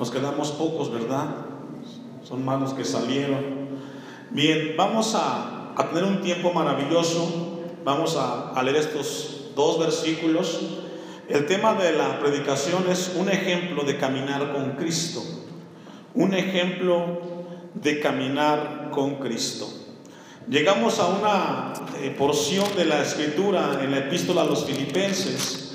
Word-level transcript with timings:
Nos 0.00 0.10
quedamos 0.10 0.52
pocos, 0.52 0.90
¿verdad? 0.90 1.26
Son 2.26 2.42
más 2.42 2.58
los 2.58 2.72
que 2.72 2.86
salieron. 2.86 3.68
Bien, 4.30 4.72
vamos 4.74 5.14
a, 5.14 5.74
tener 5.92 6.04
un 6.04 6.22
tiempo 6.22 6.54
maravilloso. 6.54 7.60
Vamos 7.84 8.16
a, 8.16 8.48
a 8.50 8.62
leer 8.62 8.76
estos 8.76 9.50
dos 9.54 9.78
versículos. 9.78 10.58
El 11.28 11.44
tema 11.44 11.74
de 11.74 11.92
la 11.92 12.18
predicación 12.18 12.84
es 12.90 13.12
un 13.14 13.28
ejemplo 13.28 13.82
de 13.84 13.98
caminar 13.98 14.54
con 14.54 14.70
Cristo. 14.72 15.22
Un 16.14 16.32
ejemplo 16.32 17.20
de 17.74 18.00
caminar 18.00 18.88
con 18.92 19.16
Cristo. 19.16 19.68
Llegamos 20.48 20.98
a 20.98 21.08
una 21.08 21.74
eh, 22.00 22.14
porción 22.16 22.64
de 22.74 22.86
la 22.86 23.02
escritura 23.02 23.78
en 23.82 23.90
la 23.90 23.98
epístola 23.98 24.40
a 24.40 24.46
los 24.46 24.64
filipenses, 24.64 25.69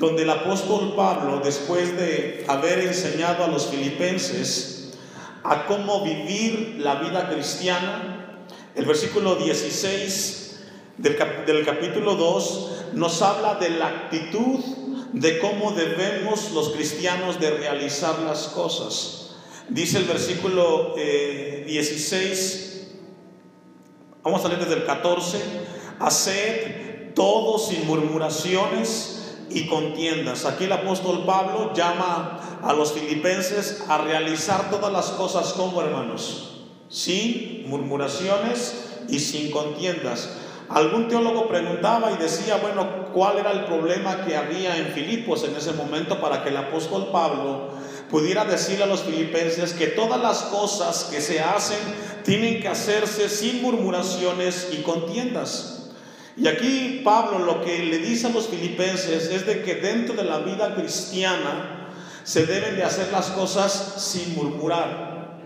donde 0.00 0.22
el 0.22 0.30
apóstol 0.30 0.94
Pablo, 0.96 1.42
después 1.44 1.94
de 1.94 2.46
haber 2.48 2.78
enseñado 2.78 3.44
a 3.44 3.48
los 3.48 3.66
filipenses 3.66 4.94
a 5.44 5.66
cómo 5.66 6.02
vivir 6.02 6.76
la 6.78 6.94
vida 6.94 7.28
cristiana, 7.28 8.38
el 8.74 8.86
versículo 8.86 9.36
16 9.36 10.58
del, 10.96 11.16
capítulo 11.66 12.14
2 12.14 12.70
nos 12.94 13.20
habla 13.20 13.56
de 13.56 13.68
la 13.68 13.88
actitud 13.88 14.60
de 15.12 15.38
cómo 15.38 15.72
debemos 15.72 16.50
los 16.52 16.70
cristianos 16.70 17.38
de 17.38 17.50
realizar 17.50 18.20
las 18.20 18.48
cosas. 18.48 19.36
Dice 19.68 19.98
el 19.98 20.04
versículo 20.04 20.94
16, 20.96 22.16
eh, 22.26 22.70
Vamos 24.22 24.42
a 24.46 24.48
leer 24.48 24.60
desde 24.60 24.76
el 24.76 24.86
14. 24.86 25.38
Haced 25.98 27.12
todo 27.14 27.58
sin 27.58 27.86
murmuraciones 27.86 29.19
y 29.50 29.66
contiendas. 29.66 30.44
Aquí 30.44 30.64
el 30.64 30.72
apóstol 30.72 31.24
Pablo 31.26 31.72
llama 31.74 32.60
a 32.62 32.72
los 32.72 32.92
filipenses 32.92 33.84
a 33.88 33.98
realizar 33.98 34.70
todas 34.70 34.92
las 34.92 35.06
cosas 35.10 35.52
como 35.52 35.82
hermanos, 35.82 36.62
sin 36.88 37.68
murmuraciones 37.68 39.02
y 39.08 39.18
sin 39.18 39.50
contiendas. 39.50 40.30
Algún 40.68 41.08
teólogo 41.08 41.48
preguntaba 41.48 42.12
y 42.12 42.16
decía, 42.16 42.58
bueno, 42.62 43.10
¿cuál 43.12 43.38
era 43.38 43.50
el 43.50 43.64
problema 43.64 44.24
que 44.24 44.36
había 44.36 44.76
en 44.76 44.92
Filipos 44.92 45.42
en 45.42 45.56
ese 45.56 45.72
momento 45.72 46.20
para 46.20 46.44
que 46.44 46.50
el 46.50 46.56
apóstol 46.56 47.08
Pablo 47.10 47.70
pudiera 48.08 48.44
decirle 48.44 48.84
a 48.84 48.86
los 48.86 49.02
filipenses 49.02 49.72
que 49.72 49.88
todas 49.88 50.20
las 50.20 50.42
cosas 50.42 51.08
que 51.10 51.20
se 51.20 51.40
hacen 51.40 51.78
tienen 52.24 52.60
que 52.60 52.68
hacerse 52.68 53.28
sin 53.28 53.62
murmuraciones 53.62 54.68
y 54.72 54.82
contiendas. 54.82 55.79
Y 56.40 56.48
aquí 56.48 57.02
Pablo 57.04 57.40
lo 57.40 57.62
que 57.62 57.80
le 57.80 57.98
dice 57.98 58.28
a 58.28 58.30
los 58.30 58.48
filipenses 58.48 59.30
es 59.30 59.44
de 59.44 59.60
que 59.62 59.74
dentro 59.74 60.14
de 60.14 60.24
la 60.24 60.38
vida 60.38 60.74
cristiana 60.74 61.90
se 62.24 62.46
deben 62.46 62.76
de 62.76 62.82
hacer 62.82 63.12
las 63.12 63.26
cosas 63.26 63.96
sin 63.98 64.34
murmurar, 64.34 65.38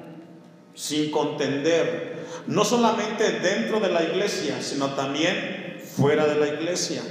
sin 0.73 1.11
contender, 1.11 2.27
no 2.47 2.65
solamente 2.65 3.41
dentro 3.41 3.81
de 3.81 3.89
la 3.89 4.05
iglesia, 4.05 4.63
sino 4.63 4.95
también 4.95 5.81
fuera 5.97 6.27
de 6.27 6.37
la 6.37 6.47
iglesia. 6.47 7.03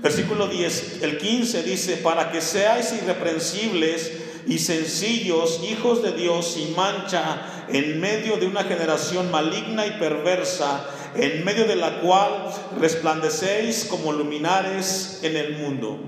Versículo 0.00 0.46
10, 0.46 1.02
el 1.02 1.16
15 1.16 1.62
dice, 1.62 1.96
para 1.96 2.30
que 2.30 2.42
seáis 2.42 2.92
irreprensibles 2.92 4.12
y 4.46 4.58
sencillos, 4.58 5.60
hijos 5.62 6.02
de 6.02 6.12
Dios 6.12 6.46
sin 6.54 6.74
mancha, 6.76 7.66
en 7.68 8.00
medio 8.00 8.36
de 8.36 8.46
una 8.46 8.64
generación 8.64 9.30
maligna 9.30 9.86
y 9.86 9.92
perversa, 9.92 10.84
en 11.14 11.44
medio 11.44 11.64
de 11.66 11.76
la 11.76 12.00
cual 12.00 12.52
resplandecéis 12.78 13.86
como 13.86 14.12
luminares 14.12 15.20
en 15.22 15.36
el 15.36 15.58
mundo. 15.58 15.98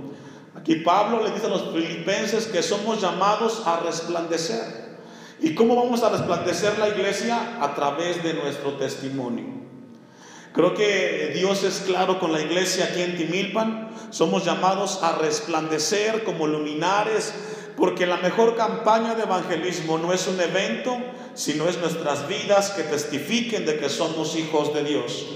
Aquí 0.54 0.76
Pablo 0.76 1.22
le 1.22 1.30
dice 1.30 1.46
a 1.46 1.50
los 1.50 1.72
filipenses 1.72 2.46
que 2.46 2.62
somos 2.62 3.00
llamados 3.00 3.62
a 3.66 3.80
resplandecer. 3.80 4.86
¿Y 5.40 5.54
cómo 5.54 5.76
vamos 5.76 6.02
a 6.02 6.08
resplandecer 6.08 6.78
la 6.78 6.88
iglesia? 6.88 7.58
A 7.60 7.74
través 7.74 8.22
de 8.22 8.34
nuestro 8.34 8.72
testimonio. 8.74 9.44
Creo 10.52 10.72
que 10.72 11.32
Dios 11.34 11.62
es 11.64 11.82
claro 11.86 12.18
con 12.18 12.32
la 12.32 12.40
iglesia 12.40 12.86
aquí 12.86 13.02
en 13.02 13.16
Timilpan. 13.16 13.90
Somos 14.10 14.46
llamados 14.46 15.02
a 15.02 15.12
resplandecer 15.18 16.24
como 16.24 16.46
luminares 16.46 17.34
porque 17.76 18.06
la 18.06 18.16
mejor 18.16 18.56
campaña 18.56 19.14
de 19.14 19.24
evangelismo 19.24 19.98
no 19.98 20.12
es 20.12 20.26
un 20.26 20.40
evento, 20.40 20.96
sino 21.34 21.68
es 21.68 21.78
nuestras 21.78 22.26
vidas 22.26 22.70
que 22.70 22.82
testifiquen 22.82 23.66
de 23.66 23.78
que 23.78 23.90
somos 23.90 24.34
hijos 24.36 24.72
de 24.72 24.82
Dios. 24.82 25.26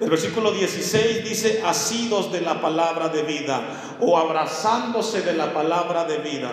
El 0.00 0.10
versículo 0.10 0.52
16 0.52 1.24
dice, 1.24 1.62
asidos 1.64 2.32
de 2.32 2.40
la 2.40 2.60
palabra 2.60 3.08
de 3.08 3.22
vida 3.22 3.96
o 4.00 4.18
abrazándose 4.18 5.22
de 5.22 5.34
la 5.34 5.52
palabra 5.52 6.04
de 6.04 6.18
vida. 6.18 6.50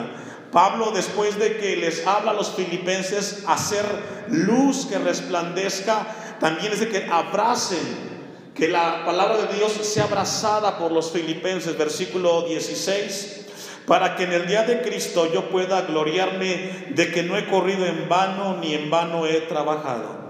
Pablo, 0.52 0.92
después 0.92 1.40
de 1.40 1.58
que 1.58 1.76
les 1.78 2.06
habla 2.06 2.32
a 2.32 2.36
los 2.36 2.52
filipenses 2.52 3.44
hacer 3.48 3.86
luz 4.30 4.86
que 4.86 4.98
resplandezca, 4.98 6.08
también 6.40 6.72
dice 6.72 6.90
que 6.90 7.06
abracen, 7.06 8.14
que 8.54 8.68
la 8.68 9.04
palabra 9.04 9.38
de 9.38 9.56
Dios 9.56 9.72
sea 9.82 10.04
abrazada 10.04 10.78
por 10.78 10.92
los 10.92 11.12
filipenses. 11.12 11.78
Versículo 11.78 12.44
16 12.44 13.44
para 13.86 14.16
que 14.16 14.24
en 14.24 14.34
el 14.34 14.48
día 14.48 14.64
de 14.64 14.82
Cristo 14.82 15.32
yo 15.34 15.50
pueda 15.50 15.82
gloriarme 15.82 16.88
de 16.90 17.12
que 17.12 17.24
no 17.24 17.38
he 17.38 17.46
corrido 17.48 17.86
en 17.86 18.08
vano 18.08 18.58
ni 18.58 18.74
en 18.74 18.90
vano 18.90 19.26
he 19.26 19.42
trabajado. 19.42 20.24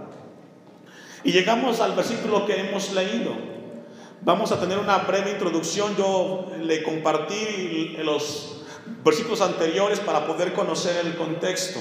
Y 1.23 1.31
llegamos 1.31 1.79
al 1.79 1.93
versículo 1.93 2.45
que 2.45 2.59
hemos 2.59 2.91
leído. 2.91 3.31
Vamos 4.21 4.51
a 4.51 4.59
tener 4.59 4.77
una 4.77 4.99
breve 4.99 5.31
introducción. 5.31 5.95
Yo 5.97 6.51
le 6.61 6.83
compartí 6.83 7.97
los 8.03 8.63
versículos 9.03 9.41
anteriores 9.41 9.99
para 9.99 10.25
poder 10.25 10.53
conocer 10.53 11.05
el 11.05 11.15
contexto. 11.15 11.79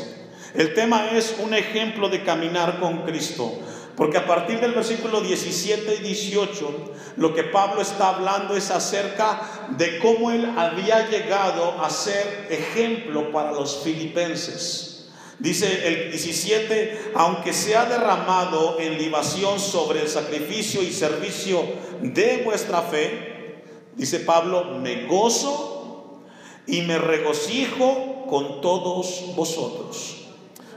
El 0.54 0.74
tema 0.74 1.10
es 1.12 1.36
un 1.42 1.54
ejemplo 1.54 2.08
de 2.08 2.22
caminar 2.22 2.78
con 2.78 3.02
Cristo. 3.02 3.58
Porque 3.96 4.16
a 4.16 4.26
partir 4.26 4.58
del 4.60 4.72
versículo 4.72 5.20
17 5.20 5.96
y 5.96 6.02
18, 6.02 6.92
lo 7.16 7.34
que 7.34 7.44
Pablo 7.44 7.82
está 7.82 8.08
hablando 8.08 8.56
es 8.56 8.70
acerca 8.70 9.68
de 9.76 9.98
cómo 9.98 10.30
él 10.30 10.50
había 10.56 11.08
llegado 11.10 11.82
a 11.82 11.90
ser 11.90 12.48
ejemplo 12.50 13.30
para 13.32 13.52
los 13.52 13.82
filipenses. 13.84 15.10
Dice 15.38 15.88
el 15.88 16.10
17, 16.10 17.12
aunque 17.14 17.52
se 17.52 17.76
ha 17.76 17.84
derramado 17.84 18.78
en 18.78 18.96
libación 18.96 19.58
sobre 19.58 20.00
el 20.00 20.08
sacrificio 20.08 20.82
y 20.82 20.92
servicio 20.92 21.62
de 22.00 22.42
vuestra 22.44 22.80
fe, 22.82 23.62
dice 23.94 24.20
Pablo, 24.20 24.78
me 24.78 25.06
gozo 25.06 26.22
y 26.66 26.82
me 26.82 26.96
regocijo 26.96 28.24
con 28.30 28.60
todos 28.60 29.34
vosotros. 29.34 30.28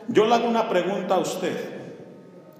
Yo 0.07 0.25
le 0.25 0.35
hago 0.35 0.47
una 0.47 0.67
pregunta 0.67 1.15
a 1.15 1.19
usted 1.19 1.74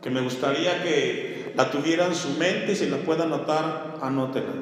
que 0.06 0.12
me 0.12 0.22
gustaría 0.22 0.84
que 0.84 1.52
la 1.56 1.72
tuviera 1.72 2.06
en 2.06 2.14
su 2.14 2.30
mente 2.38 2.74
y 2.74 2.76
si 2.76 2.86
la 2.86 2.98
pueda 2.98 3.24
anotar, 3.24 3.98
anótela. 4.04 4.54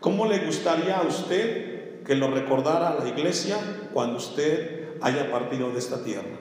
¿Cómo 0.00 0.24
le 0.24 0.38
gustaría 0.46 0.96
a 0.96 1.02
usted 1.02 2.02
que 2.04 2.14
lo 2.14 2.30
recordara 2.30 2.94
la 2.98 3.06
iglesia 3.06 3.58
cuando 3.92 4.16
usted 4.16 4.94
haya 5.02 5.30
partido 5.30 5.70
de 5.72 5.78
esta 5.78 6.02
tierra? 6.02 6.38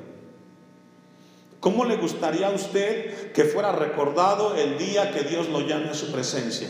¿Cómo 1.59 1.84
le 1.84 1.97
gustaría 1.97 2.47
a 2.47 2.52
usted 2.52 3.34
que 3.34 3.44
fuera 3.44 3.74
recordado 3.74 4.56
el 4.56 4.78
día 4.78 5.12
que 5.12 5.24
Dios 5.24 5.50
lo 5.50 5.68
llame 5.68 5.90
a 5.90 5.94
su 5.94 6.09
presencia? 6.14 6.70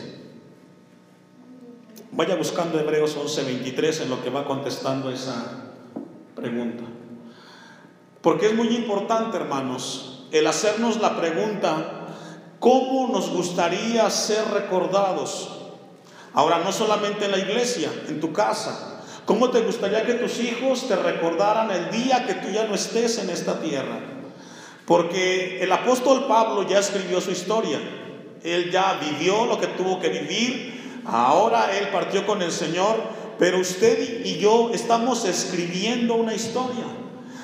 Vaya 2.12 2.38
buscando 2.38 2.80
Hebreos 2.80 3.16
11:23 3.16 4.02
en 4.02 4.10
lo 4.10 4.24
que 4.24 4.32
va 4.32 4.46
contestando 4.46 5.12
esa 5.12 5.66
pregunta. 6.34 6.86
Porque 8.24 8.48
es 8.48 8.56
muy 8.56 8.70
importante, 8.70 9.38
hermanos, 9.38 10.11
el 10.32 10.48
hacernos 10.48 11.02
la 11.02 11.18
pregunta, 11.18 12.08
¿cómo 12.60 13.10
nos 13.12 13.30
gustaría 13.30 14.10
ser 14.10 14.46
recordados? 14.50 15.50
Ahora, 16.34 16.60
no 16.60 16.72
solamente 16.72 17.26
en 17.26 17.32
la 17.32 17.38
iglesia, 17.38 17.92
en 18.08 18.20
tu 18.20 18.32
casa. 18.32 19.02
¿Cómo 19.26 19.50
te 19.50 19.62
gustaría 19.62 20.06
que 20.06 20.16
tus 20.16 20.40
hijos 20.40 20.88
te 20.88 20.96
recordaran 20.96 21.70
el 21.72 21.92
día 21.92 22.26
que 22.26 22.36
tú 22.36 22.50
ya 22.50 22.66
no 22.66 22.76
estés 22.76 23.18
en 23.20 23.30
esta 23.30 23.60
tierra? 23.60 24.00
Porque 24.86 25.62
el 25.62 25.72
apóstol 25.72 26.26
Pablo 26.28 26.68
ya 26.68 26.80
escribió 26.80 27.22
su 27.22 27.32
historia. 27.32 27.80
Él 28.44 28.72
ya 28.72 29.00
vivió 29.00 29.46
lo 29.46 29.60
que 29.60 29.68
tuvo 29.68 30.00
que 30.00 30.10
vivir. 30.10 31.02
Ahora 31.06 31.78
él 31.78 31.90
partió 31.90 32.26
con 32.26 32.42
el 32.42 32.52
Señor. 32.52 32.96
Pero 33.38 33.60
usted 33.60 34.26
y 34.26 34.38
yo 34.38 34.72
estamos 34.74 35.26
escribiendo 35.26 36.16
una 36.16 36.34
historia. 36.34 36.86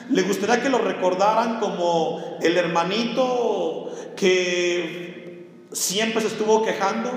¿Le 0.09 0.21
gustaría 0.24 0.62
que 0.62 0.69
lo 0.69 0.77
recordaran 0.80 1.59
como 1.59 2.38
el 2.42 2.57
hermanito 2.57 3.92
que 4.15 5.48
siempre 5.71 6.21
se 6.21 6.27
estuvo 6.27 6.63
quejando? 6.63 7.12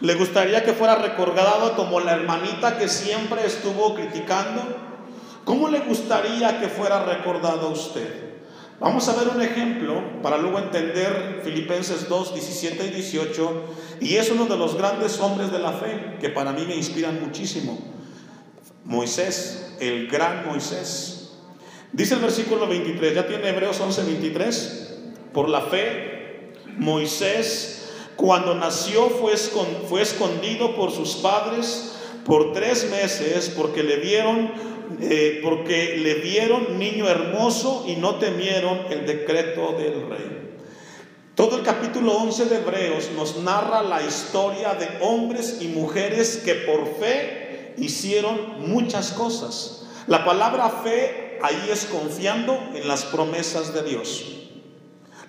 ¿Le 0.00 0.14
gustaría 0.14 0.64
que 0.64 0.72
fuera 0.72 0.94
recordado 0.94 1.76
como 1.76 2.00
la 2.00 2.12
hermanita 2.12 2.78
que 2.78 2.88
siempre 2.88 3.44
estuvo 3.44 3.94
criticando? 3.94 4.62
¿Cómo 5.44 5.68
le 5.68 5.80
gustaría 5.80 6.58
que 6.58 6.68
fuera 6.68 7.04
recordado 7.04 7.68
a 7.68 7.70
usted? 7.70 8.30
Vamos 8.80 9.06
a 9.10 9.14
ver 9.14 9.28
un 9.28 9.42
ejemplo 9.42 10.22
para 10.22 10.38
luego 10.38 10.58
entender 10.58 11.42
Filipenses 11.44 12.08
2, 12.08 12.32
17 12.32 12.86
y 12.86 12.90
18. 12.90 13.64
Y 14.00 14.16
es 14.16 14.30
uno 14.30 14.46
de 14.46 14.56
los 14.56 14.78
grandes 14.78 15.20
hombres 15.20 15.52
de 15.52 15.58
la 15.58 15.72
fe 15.72 16.16
que 16.18 16.30
para 16.30 16.52
mí 16.52 16.64
me 16.66 16.76
inspiran 16.76 17.20
muchísimo. 17.20 17.78
Moisés, 18.86 19.76
el 19.80 20.08
gran 20.08 20.46
Moisés. 20.46 21.19
Dice 21.92 22.14
el 22.14 22.20
versículo 22.20 22.68
23, 22.68 23.14
ya 23.14 23.26
tiene 23.26 23.48
Hebreos 23.48 23.80
11, 23.80 24.04
23. 24.04 24.94
Por 25.32 25.48
la 25.48 25.62
fe, 25.62 26.52
Moisés, 26.76 27.90
cuando 28.16 28.54
nació, 28.54 29.08
fue, 29.08 29.32
escondido 29.32 30.76
por 30.76 30.92
sus 30.92 31.16
padres 31.16 31.96
por 32.24 32.52
tres 32.52 32.90
meses 32.90 33.50
porque 33.56 33.82
le 33.82 33.96
vieron, 33.96 34.52
eh, 35.00 35.40
porque 35.42 35.96
le 35.96 36.14
vieron 36.14 36.78
niño 36.78 37.08
hermoso 37.08 37.84
y 37.88 37.96
no 37.96 38.16
temieron 38.16 38.78
el 38.90 39.06
decreto 39.06 39.74
del 39.78 40.08
rey. 40.08 40.50
Todo 41.34 41.56
el 41.56 41.62
capítulo 41.62 42.12
11 42.18 42.44
de 42.44 42.56
Hebreos 42.56 43.10
nos 43.16 43.38
narra 43.38 43.82
la 43.82 44.02
historia 44.02 44.74
de 44.74 44.86
hombres 45.00 45.58
y 45.60 45.68
mujeres 45.68 46.42
que 46.44 46.54
por 46.54 46.86
fe 47.00 47.72
hicieron 47.78 48.68
muchas 48.68 49.12
cosas. 49.12 49.86
La 50.06 50.24
palabra 50.24 50.68
fe 50.84 51.29
ahí 51.42 51.68
es 51.70 51.86
confiando 51.86 52.58
en 52.74 52.88
las 52.88 53.04
promesas 53.04 53.72
de 53.74 53.82
Dios. 53.82 54.24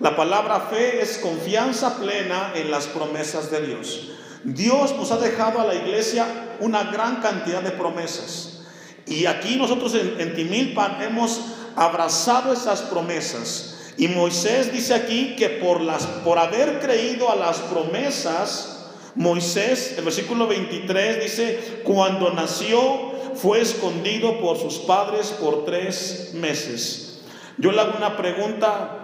La 0.00 0.16
palabra 0.16 0.68
fe 0.70 1.00
es 1.00 1.18
confianza 1.18 1.96
plena 1.98 2.52
en 2.54 2.70
las 2.70 2.86
promesas 2.86 3.50
de 3.50 3.66
Dios. 3.66 4.10
Dios 4.44 4.96
nos 4.96 5.12
ha 5.12 5.18
dejado 5.18 5.60
a 5.60 5.66
la 5.66 5.74
iglesia 5.74 6.56
una 6.60 6.84
gran 6.84 7.20
cantidad 7.20 7.62
de 7.62 7.70
promesas. 7.70 8.62
Y 9.06 9.26
aquí 9.26 9.56
nosotros 9.56 9.94
en, 9.94 10.34
Timilpan 10.34 11.02
hemos 11.02 11.40
abrazado 11.76 12.52
esas 12.52 12.82
promesas. 12.82 13.92
Y 13.96 14.08
Moisés 14.08 14.72
dice 14.72 14.94
aquí 14.94 15.36
que 15.36 15.48
por, 15.48 15.80
las, 15.80 16.06
por 16.24 16.38
haber 16.38 16.80
creído 16.80 17.30
a 17.30 17.36
las 17.36 17.58
promesas, 17.58 18.86
Moisés, 19.14 19.94
el 19.98 20.04
versículo 20.04 20.46
23 20.46 21.22
dice, 21.22 21.82
cuando 21.84 22.32
nació 22.32 23.11
fue 23.34 23.60
escondido 23.60 24.40
por 24.40 24.58
sus 24.58 24.78
padres 24.78 25.28
por 25.28 25.64
tres 25.64 26.32
meses. 26.34 27.20
Yo 27.58 27.72
le 27.72 27.80
hago 27.80 27.96
una 27.96 28.16
pregunta 28.16 29.02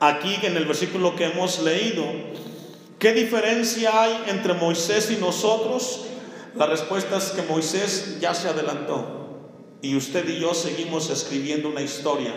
aquí 0.00 0.36
en 0.42 0.56
el 0.56 0.64
versículo 0.64 1.16
que 1.16 1.26
hemos 1.26 1.62
leído. 1.62 2.04
¿Qué 2.98 3.12
diferencia 3.12 4.02
hay 4.02 4.24
entre 4.28 4.54
Moisés 4.54 5.10
y 5.10 5.16
nosotros? 5.16 6.06
La 6.54 6.66
respuesta 6.66 7.16
es 7.16 7.30
que 7.30 7.42
Moisés 7.42 8.18
ya 8.20 8.32
se 8.34 8.48
adelantó 8.48 9.24
y 9.82 9.96
usted 9.96 10.26
y 10.28 10.40
yo 10.40 10.54
seguimos 10.54 11.10
escribiendo 11.10 11.68
una 11.68 11.82
historia. 11.82 12.32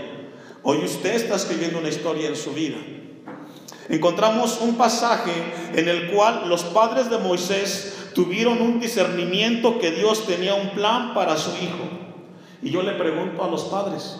Hoy 0.63 0.83
usted 0.83 1.15
está 1.15 1.35
escribiendo 1.35 1.79
una 1.79 1.89
historia 1.89 2.27
en 2.27 2.35
su 2.35 2.51
vida. 2.51 2.77
Encontramos 3.89 4.59
un 4.59 4.75
pasaje 4.75 5.31
en 5.73 5.87
el 5.87 6.11
cual 6.11 6.49
los 6.49 6.63
padres 6.65 7.09
de 7.09 7.19
Moisés 7.19 8.06
tuvieron 8.17 8.63
un 8.63 8.79
discernimiento 8.79 9.77
que 9.77 9.91
Dios 9.91 10.25
tenía 10.25 10.55
un 10.55 10.71
plan 10.71 11.13
para 11.13 11.37
su 11.37 11.51
hijo. 11.51 11.87
Y 12.63 12.71
yo 12.71 12.81
le 12.81 12.93
pregunto 12.93 13.43
a 13.43 13.47
los 13.47 13.65
padres, 13.65 14.17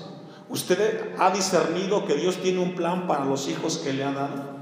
¿usted 0.50 1.16
ha 1.18 1.32
discernido 1.32 2.06
que 2.06 2.14
Dios 2.14 2.38
tiene 2.38 2.60
un 2.60 2.76
plan 2.76 3.08
para 3.08 3.26
los 3.26 3.50
hijos 3.50 3.80
que 3.80 3.94
le 3.94 4.04
ha 4.04 4.12
dado? 4.12 4.56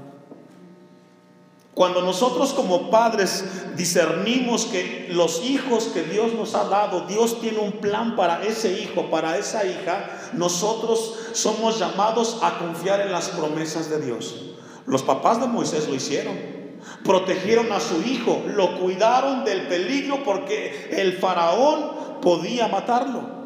Cuando 1.74 2.00
nosotros 2.00 2.54
como 2.54 2.90
padres 2.90 3.44
discernimos 3.76 4.64
que 4.64 5.08
los 5.10 5.44
hijos 5.44 5.88
que 5.92 6.04
Dios 6.04 6.32
nos 6.32 6.54
ha 6.54 6.64
dado, 6.70 7.02
Dios 7.02 7.38
tiene 7.38 7.58
un 7.58 7.72
plan 7.72 8.16
para 8.16 8.42
ese 8.42 8.80
hijo, 8.80 9.10
para 9.10 9.36
esa 9.36 9.66
hija, 9.66 10.18
nosotros 10.32 11.14
somos 11.32 11.78
llamados 11.78 12.38
a 12.40 12.58
confiar 12.58 13.02
en 13.02 13.12
las 13.12 13.28
promesas 13.28 13.90
de 13.90 14.00
Dios. 14.00 14.46
Los 14.86 15.02
papás 15.02 15.42
de 15.42 15.46
Moisés 15.46 15.86
lo 15.88 15.94
hicieron. 15.94 16.55
Protegieron 17.04 17.70
a 17.72 17.80
su 17.80 18.02
hijo, 18.02 18.44
lo 18.46 18.78
cuidaron 18.80 19.44
del 19.44 19.62
peligro 19.68 20.22
porque 20.24 20.88
el 20.90 21.14
faraón 21.14 22.20
podía 22.20 22.68
matarlo. 22.68 23.36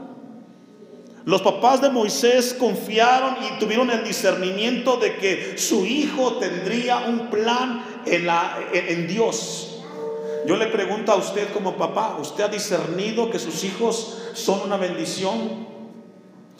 Los 1.27 1.43
papás 1.43 1.83
de 1.83 1.91
Moisés 1.91 2.57
confiaron 2.59 3.37
y 3.45 3.59
tuvieron 3.59 3.91
el 3.91 4.03
discernimiento 4.05 4.97
de 4.97 5.17
que 5.17 5.59
su 5.59 5.85
hijo 5.85 6.39
tendría 6.39 6.99
un 6.99 7.29
plan 7.29 7.85
en, 8.07 8.27
la, 8.27 8.59
en, 8.73 9.07
Dios. 9.07 9.83
Yo 10.47 10.57
le 10.57 10.67
pregunto 10.69 11.13
a 11.13 11.17
usted 11.17 11.53
como 11.53 11.77
papá, 11.77 12.17
¿usted 12.19 12.45
ha 12.45 12.49
discernido 12.49 13.31
que 13.31 13.39
sus 13.39 13.65
hijos 13.65 14.23
son 14.33 14.63
una 14.63 14.79
bendición? 14.79 15.69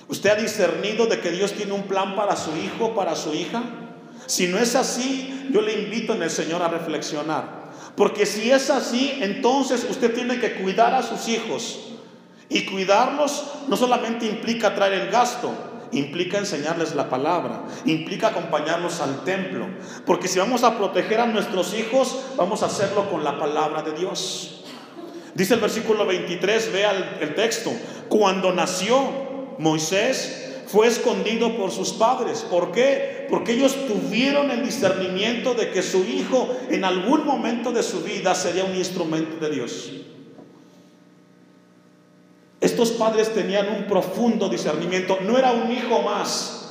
¿Usted 0.09 0.31
ha 0.31 0.35
discernido 0.35 1.07
de 1.07 1.21
que 1.21 1.31
Dios 1.31 1.55
tiene 1.55 1.73
un 1.73 1.85
plan 1.85 2.15
para 2.15 2.37
su 2.37 2.55
hijo, 2.57 2.95
para 2.95 3.17
su 3.17 3.33
hija? 3.33 3.63
Si 4.27 4.47
no 4.47 4.59
es 4.59 4.75
así, 4.75 5.49
yo 5.51 5.61
le 5.61 5.73
invito 5.83 6.15
en 6.15 6.23
el 6.23 6.31
Señor 6.31 6.63
a 6.63 6.69
reflexionar. 6.69 7.61
Porque 7.97 8.27
si 8.27 8.51
es 8.51 8.71
así, 8.71 9.19
entonces 9.21 9.87
usted 9.89 10.15
tiene 10.15 10.39
que 10.39 10.55
cuidar 10.55 10.95
a 10.95 11.03
sus 11.03 11.29
hijos. 11.29 11.81
Y 12.49 12.65
cuidarlos 12.65 13.45
no 13.69 13.77
solamente 13.77 14.27
implica 14.27 14.75
traer 14.75 14.95
el 14.95 15.11
gasto, 15.11 15.53
implica 15.93 16.39
enseñarles 16.39 16.95
la 16.95 17.09
palabra, 17.09 17.65
implica 17.85 18.29
acompañarlos 18.29 19.01
al 19.01 19.25
templo. 19.25 19.67
Porque 20.05 20.29
si 20.29 20.39
vamos 20.39 20.65
a 20.65 20.77
proteger 20.77 21.21
a 21.21 21.27
nuestros 21.27 21.75
hijos, 21.75 22.25
vamos 22.37 22.63
a 22.63 22.67
hacerlo 22.67 23.09
con 23.11 23.23
la 23.23 23.39
palabra 23.39 23.83
de 23.83 23.93
Dios. 23.93 24.65
Dice 25.35 25.55
el 25.55 25.61
versículo 25.61 26.07
23, 26.07 26.73
vea 26.73 26.91
el, 26.91 27.29
el 27.29 27.35
texto, 27.35 27.73
cuando 28.09 28.53
nació 28.53 29.55
Moisés 29.59 30.50
fue 30.71 30.87
escondido 30.87 31.57
por 31.57 31.73
sus 31.73 31.93
padres. 31.93 32.47
¿Por 32.49 32.71
qué? 32.71 33.27
Porque 33.29 33.53
ellos 33.53 33.75
tuvieron 33.89 34.51
el 34.51 34.65
discernimiento 34.65 35.55
de 35.55 35.71
que 35.71 35.83
su 35.83 36.05
hijo 36.05 36.49
en 36.69 36.85
algún 36.85 37.27
momento 37.27 37.73
de 37.73 37.83
su 37.83 38.03
vida 38.03 38.35
sería 38.35 38.65
un 38.65 38.77
instrumento 38.77 39.45
de 39.45 39.51
Dios. 39.51 39.91
Estos 42.61 42.93
padres 42.93 43.35
tenían 43.35 43.69
un 43.69 43.85
profundo 43.87 44.49
discernimiento. 44.49 45.19
No 45.23 45.39
era 45.39 45.53
un 45.53 45.73
hijo 45.73 46.03
más. 46.03 46.69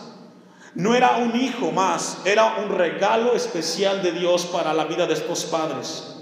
No 0.75 0.95
era 0.95 1.17
un 1.17 1.35
hijo 1.35 1.71
más. 1.71 2.19
Era 2.23 2.57
un 2.63 2.77
regalo 2.77 3.33
especial 3.33 4.01
de 4.01 4.13
Dios 4.13 4.45
para 4.45 4.73
la 4.73 4.85
vida 4.85 5.07
de 5.07 5.15
estos 5.15 5.45
padres. 5.45 6.18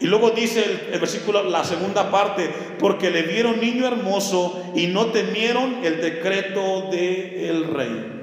Y 0.00 0.06
luego 0.06 0.30
dice 0.30 0.88
el, 0.92 1.00
versículo, 1.00 1.42
la 1.44 1.64
segunda 1.64 2.10
parte, 2.10 2.48
porque 2.78 3.10
le 3.10 3.22
vieron 3.22 3.60
niño 3.60 3.86
hermoso 3.86 4.62
y 4.74 4.86
no 4.86 5.06
temieron 5.06 5.84
el 5.84 6.00
decreto 6.00 6.88
del 6.90 7.64
rey. 7.64 8.14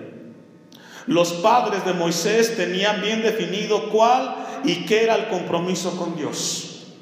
Los 1.08 1.34
padres 1.34 1.86
de 1.86 1.94
Moisés 1.94 2.56
tenían 2.56 3.02
bien 3.02 3.22
definido 3.22 3.90
cuál 3.90 4.36
y 4.64 4.86
qué 4.86 5.04
era 5.04 5.16
el 5.16 5.28
compromiso 5.28 5.98
con 5.98 6.16
Dios. 6.16 6.94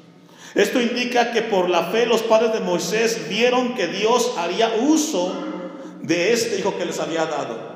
Esto 0.54 0.80
indica 0.80 1.32
que 1.32 1.42
por 1.42 1.68
la 1.68 1.84
fe 1.84 2.06
los 2.06 2.22
padres 2.22 2.52
de 2.52 2.60
Moisés 2.60 3.28
vieron 3.28 3.74
que 3.74 3.88
Dios 3.88 4.34
haría 4.38 4.74
uso 4.82 5.34
de 6.02 6.32
este 6.32 6.58
hijo 6.58 6.76
que 6.76 6.84
les 6.84 7.00
había 7.00 7.26
dado. 7.26 7.73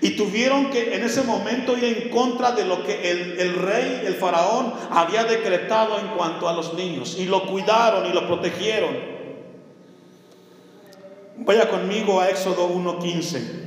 Y 0.00 0.10
tuvieron 0.10 0.70
que 0.70 0.94
en 0.94 1.02
ese 1.02 1.22
momento 1.22 1.76
ir 1.76 1.84
en 1.84 2.08
contra 2.10 2.52
de 2.52 2.64
lo 2.64 2.84
que 2.84 3.10
el, 3.10 3.54
rey, 3.54 4.02
el 4.04 4.14
faraón, 4.14 4.72
había 4.90 5.24
decretado 5.24 5.98
en 5.98 6.08
cuanto 6.08 6.48
a 6.48 6.52
los 6.52 6.74
niños. 6.74 7.16
Y 7.18 7.26
lo 7.26 7.46
cuidaron 7.46 8.06
y 8.06 8.12
lo 8.12 8.26
protegieron. 8.26 8.96
Vaya 11.38 11.68
conmigo 11.68 12.20
a 12.20 12.30
Éxodo 12.30 12.68
1.15. 12.68 13.66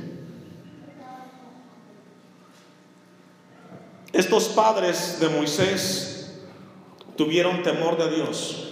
Estos 4.12 4.48
padres 4.48 5.18
de 5.20 5.28
Moisés 5.28 6.34
tuvieron 7.16 7.62
temor 7.62 7.96
de 7.96 8.14
Dios. 8.14 8.71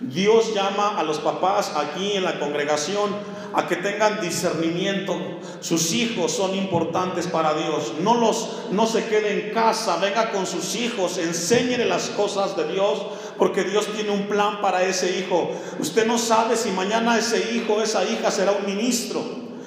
Dios 0.00 0.54
llama 0.54 0.96
a 0.96 1.02
los 1.02 1.18
papás 1.18 1.72
aquí 1.74 2.12
en 2.12 2.22
la 2.22 2.38
congregación 2.38 3.10
a 3.52 3.66
que 3.66 3.76
tengan 3.76 4.20
discernimiento. 4.20 5.16
Sus 5.60 5.92
hijos 5.92 6.30
son 6.30 6.54
importantes 6.54 7.26
para 7.26 7.54
Dios. 7.54 7.94
No 8.00 8.14
los 8.14 8.68
no 8.70 8.86
se 8.86 9.06
quede 9.06 9.48
en 9.48 9.54
casa, 9.54 9.96
venga 9.96 10.30
con 10.30 10.46
sus 10.46 10.76
hijos, 10.76 11.18
enséñele 11.18 11.84
las 11.84 12.10
cosas 12.10 12.56
de 12.56 12.68
Dios, 12.72 13.02
porque 13.36 13.64
Dios 13.64 13.88
tiene 13.94 14.10
un 14.10 14.28
plan 14.28 14.60
para 14.60 14.84
ese 14.84 15.18
hijo. 15.18 15.50
Usted 15.80 16.06
no 16.06 16.16
sabe 16.16 16.56
si 16.56 16.70
mañana 16.70 17.18
ese 17.18 17.54
hijo, 17.54 17.82
esa 17.82 18.04
hija 18.04 18.30
será 18.30 18.52
un 18.52 18.66
ministro, 18.66 19.20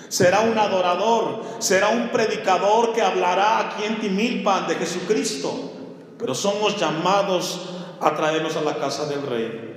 será 0.07 0.41
un 0.41 0.57
adorador, 0.57 1.41
será 1.59 1.89
un 1.89 2.09
predicador 2.09 2.93
que 2.93 3.01
hablará 3.01 3.59
aquí 3.59 3.83
en 3.83 4.00
Timilpan 4.00 4.67
de 4.67 4.75
Jesucristo. 4.75 5.71
Pero 6.17 6.35
somos 6.35 6.79
llamados 6.79 7.67
a 8.00 8.15
traernos 8.15 8.55
a 8.55 8.61
la 8.61 8.77
casa 8.77 9.07
del 9.07 9.23
rey. 9.23 9.70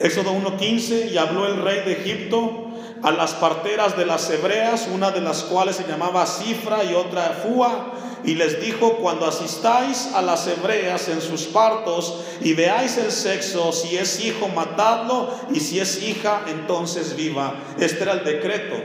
Éxodo 0.00 0.32
1.15, 0.32 1.12
y 1.12 1.18
habló 1.18 1.46
el 1.46 1.62
rey 1.62 1.84
de 1.84 1.92
Egipto 1.92 2.68
a 3.02 3.10
las 3.10 3.34
parteras 3.34 3.96
de 3.98 4.06
las 4.06 4.28
hebreas, 4.30 4.88
una 4.92 5.10
de 5.10 5.20
las 5.20 5.44
cuales 5.44 5.76
se 5.76 5.86
llamaba 5.86 6.26
Cifra 6.26 6.82
y 6.84 6.94
otra 6.94 7.38
Fua, 7.42 7.92
y 8.24 8.34
les 8.34 8.60
dijo, 8.60 8.96
cuando 8.96 9.26
asistáis 9.26 10.10
a 10.14 10.22
las 10.22 10.46
hebreas 10.46 11.08
en 11.08 11.20
sus 11.20 11.44
partos 11.44 12.20
y 12.40 12.54
veáis 12.54 12.96
el 12.98 13.12
sexo, 13.12 13.72
si 13.72 13.96
es 13.96 14.24
hijo, 14.24 14.48
matadlo, 14.48 15.34
y 15.52 15.60
si 15.60 15.80
es 15.80 16.02
hija, 16.02 16.42
entonces 16.48 17.14
viva. 17.14 17.54
Este 17.78 18.02
era 18.02 18.12
el 18.12 18.24
decreto 18.24 18.76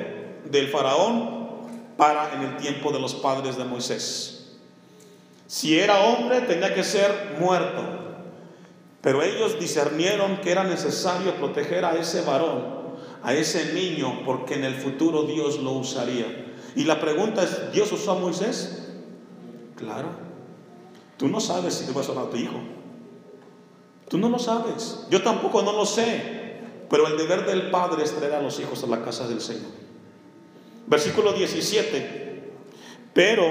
del 0.46 0.68
faraón 0.70 1.48
para 1.98 2.34
en 2.34 2.42
el 2.42 2.58
tiempo 2.58 2.92
de 2.92 3.00
los 3.00 3.16
padres 3.16 3.58
de 3.58 3.64
Moisés. 3.64 4.58
Si 5.48 5.80
era 5.80 6.00
hombre, 6.00 6.42
tenía 6.42 6.74
que 6.74 6.84
ser 6.84 7.38
muerto. 7.40 8.15
Pero 9.06 9.22
ellos 9.22 9.60
discernieron 9.60 10.38
que 10.38 10.52
era 10.52 10.64
necesario 10.64 11.36
proteger 11.36 11.86
a 11.86 11.94
ese 11.94 12.22
varón, 12.22 12.66
a 13.22 13.36
ese 13.36 13.72
niño 13.72 14.24
porque 14.26 14.56
en 14.56 14.64
el 14.64 14.74
futuro 14.74 15.22
Dios 15.28 15.60
lo 15.60 15.74
usaría. 15.74 16.56
Y 16.76 16.86
la 16.86 17.00
pregunta 17.00 17.44
es, 17.44 17.72
¿Dios 17.72 17.92
usó 17.92 18.14
a 18.14 18.16
Moisés? 18.16 18.94
Claro. 19.76 20.08
Tú 21.18 21.28
no 21.28 21.40
sabes 21.40 21.76
si 21.76 21.86
te 21.86 21.92
vas 21.92 22.10
a 22.10 22.14
usar 22.14 22.26
a 22.26 22.30
tu 22.32 22.38
hijo. 22.38 22.56
Tú 24.10 24.18
no 24.18 24.28
lo 24.28 24.40
sabes. 24.40 25.06
Yo 25.12 25.22
tampoco 25.22 25.62
no 25.62 25.74
lo 25.74 25.86
sé. 25.86 26.62
Pero 26.90 27.06
el 27.06 27.16
deber 27.16 27.46
del 27.46 27.70
padre 27.70 28.04
es 28.04 28.12
traer 28.12 28.34
a 28.34 28.42
los 28.42 28.60
hijos 28.60 28.84
a 28.84 28.88
la 28.88 29.04
casa 29.04 29.28
del 29.28 29.40
Señor. 29.40 29.70
Versículo 30.88 31.34
17. 31.34 32.54
Pero 33.14 33.46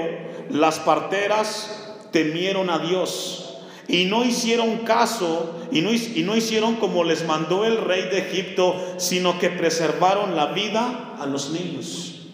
las 0.51 0.81
parteras 0.81 1.97
temieron 2.11 2.71
a 2.71 2.81
Dios 2.81 3.54
y 3.89 4.05
no 4.05 4.25
hicieron 4.25 4.79
caso 4.79 5.61
y 5.71 5.81
no, 5.83 6.37
hicieron 6.37 6.77
como 6.77 7.05
les 7.05 7.27
mandó 7.27 7.65
el 7.65 7.79
rey 7.79 8.03
de 8.03 8.19
Egipto, 8.19 8.77
sino 8.97 9.39
que 9.39 9.51
preservaron 9.51 10.37
la 10.37 10.47
vida 10.47 11.17
a 11.19 11.27
los 11.27 11.51
niños. 11.51 12.27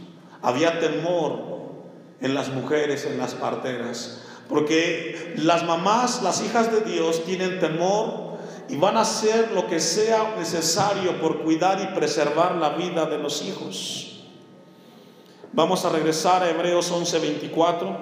Había 0.43 0.79
temor 0.81 1.41
en 2.21 2.35
las 2.35 2.49
mujeres, 2.49 3.07
en 3.07 3.19
las 3.19 3.35
parteras, 3.35 4.23
porque 4.49 5.35
las 5.37 5.65
mamás, 5.65 6.23
las 6.23 6.45
hijas 6.45 6.71
de 6.73 6.81
Dios, 6.83 7.25
tienen 7.25 7.61
temor 7.61 8.39
y 8.69 8.77
van 8.77 8.97
a 8.97 9.01
hacer 9.01 9.51
lo 9.53 9.67
que 9.67 9.81
sea 9.81 10.35
necesario 10.39 11.21
por 11.21 11.43
cuidar 11.43 11.81
y 11.81 11.95
preservar 11.95 12.57
la 12.57 12.71
vida 12.71 13.07
de 13.07 13.19
los 13.19 13.43
hijos. 13.43 14.07
Vamos 15.53 15.85
a 15.85 15.91
regresar 15.91 16.45
a 16.45 16.51
Hebreos 16.51 16.93
11:24 16.93 17.97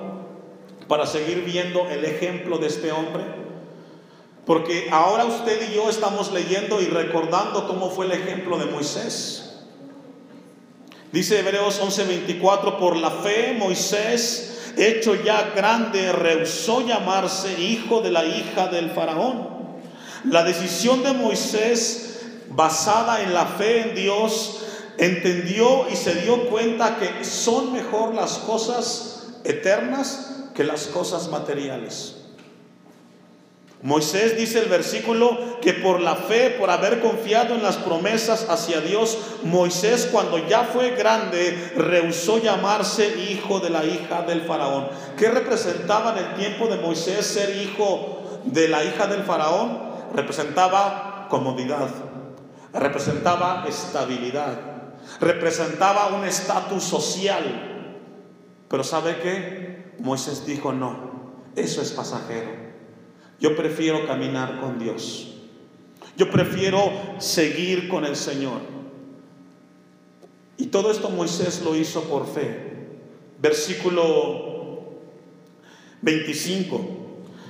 para 0.87 1.07
seguir 1.07 1.45
viendo 1.45 1.88
el 1.88 2.05
ejemplo 2.05 2.59
de 2.59 2.67
este 2.67 2.93
hombre. 2.93 3.38
Porque 4.49 4.88
ahora 4.90 5.26
usted 5.26 5.71
y 5.71 5.75
yo 5.75 5.90
estamos 5.90 6.33
leyendo 6.33 6.81
y 6.81 6.87
recordando 6.87 7.69
cómo 7.69 7.90
fue 7.90 8.07
el 8.07 8.12
ejemplo 8.12 8.57
de 8.57 8.64
Moisés. 8.64 9.50
Dice 11.12 11.40
Hebreos 11.40 11.78
11:24, 11.83 12.78
por 12.78 12.97
la 12.97 13.11
fe 13.11 13.55
Moisés, 13.59 14.73
hecho 14.78 15.23
ya 15.23 15.52
grande, 15.55 16.12
rehusó 16.12 16.81
llamarse 16.81 17.61
hijo 17.61 18.00
de 18.00 18.11
la 18.11 18.25
hija 18.25 18.69
del 18.69 18.90
faraón. 18.90 19.49
La 20.25 20.45
decisión 20.45 21.02
de 21.02 21.12
Moisés, 21.12 22.21
basada 22.49 23.21
en 23.21 23.35
la 23.35 23.45
fe 23.45 23.90
en 23.90 23.95
Dios, 23.97 24.61
entendió 24.97 25.90
y 25.90 25.97
se 25.97 26.23
dio 26.23 26.49
cuenta 26.49 26.97
que 26.97 27.23
son 27.23 27.75
mejor 27.75 28.14
las 28.14 28.38
cosas 28.38 29.26
eternas 29.45 30.47
que 30.55 30.64
las 30.64 30.87
cosas 30.87 31.28
materiales. 31.28 32.18
Moisés 33.82 34.37
dice 34.37 34.58
el 34.58 34.68
versículo 34.68 35.61
que 35.61 35.73
por 35.73 36.00
la 36.00 36.16
fe, 36.16 36.50
por 36.58 36.68
haber 36.68 37.00
confiado 37.00 37.54
en 37.54 37.62
las 37.62 37.76
promesas 37.76 38.49
hacia 38.50 38.80
Dios, 38.80 39.16
Moisés 39.44 40.08
cuando 40.11 40.37
ya 40.49 40.64
fue 40.64 40.97
grande 40.97 41.73
rehusó 41.76 42.38
llamarse 42.38 43.06
hijo 43.30 43.61
de 43.61 43.70
la 43.70 43.85
hija 43.85 44.23
del 44.23 44.42
faraón. 44.42 44.88
¿Qué 45.16 45.28
representaba 45.30 46.18
en 46.18 46.25
el 46.25 46.35
tiempo 46.35 46.66
de 46.66 46.78
Moisés 46.78 47.25
ser 47.25 47.54
hijo 47.56 48.42
de 48.44 48.66
la 48.66 48.82
hija 48.82 49.06
del 49.06 49.23
faraón? 49.23 49.78
Representaba 50.12 51.28
comodidad, 51.30 51.88
representaba 52.73 53.64
estabilidad, 53.68 54.58
representaba 55.20 56.08
un 56.16 56.25
estatus 56.25 56.82
social. 56.82 57.94
Pero 58.68 58.82
¿sabe 58.82 59.18
qué? 59.23 59.94
Moisés 60.00 60.44
dijo, 60.44 60.73
no, 60.73 61.42
eso 61.54 61.80
es 61.80 61.92
pasajero. 61.92 62.58
Yo 63.40 63.57
prefiero 63.57 64.07
caminar 64.07 64.61
con 64.61 64.78
Dios. 64.78 65.35
Yo 66.16 66.30
prefiero 66.30 66.90
seguir 67.18 67.88
con 67.88 68.04
el 68.04 68.16
Señor. 68.16 68.61
Y 70.57 70.66
todo 70.66 70.90
esto 70.90 71.09
Moisés 71.09 71.62
lo 71.62 71.76
hizo 71.76 72.02
por 72.04 72.26
fe. 72.26 72.88
Versículo 73.40 74.99
25. 76.02 76.80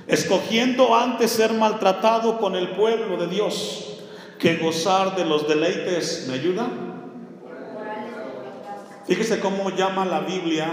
Escogiendo 0.05 0.95
antes 0.95 1.31
ser 1.31 1.53
maltratado 1.53 2.37
con 2.37 2.55
el 2.55 2.69
pueblo 2.75 3.17
de 3.17 3.27
Dios 3.27 3.97
que 4.37 4.57
gozar 4.57 5.15
de 5.15 5.25
los 5.25 5.47
deleites. 5.47 6.25
¿Me 6.27 6.35
ayuda? 6.35 6.69
Fíjese 9.07 9.39
cómo 9.39 9.71
llama 9.71 10.05
la 10.05 10.19
Biblia 10.19 10.69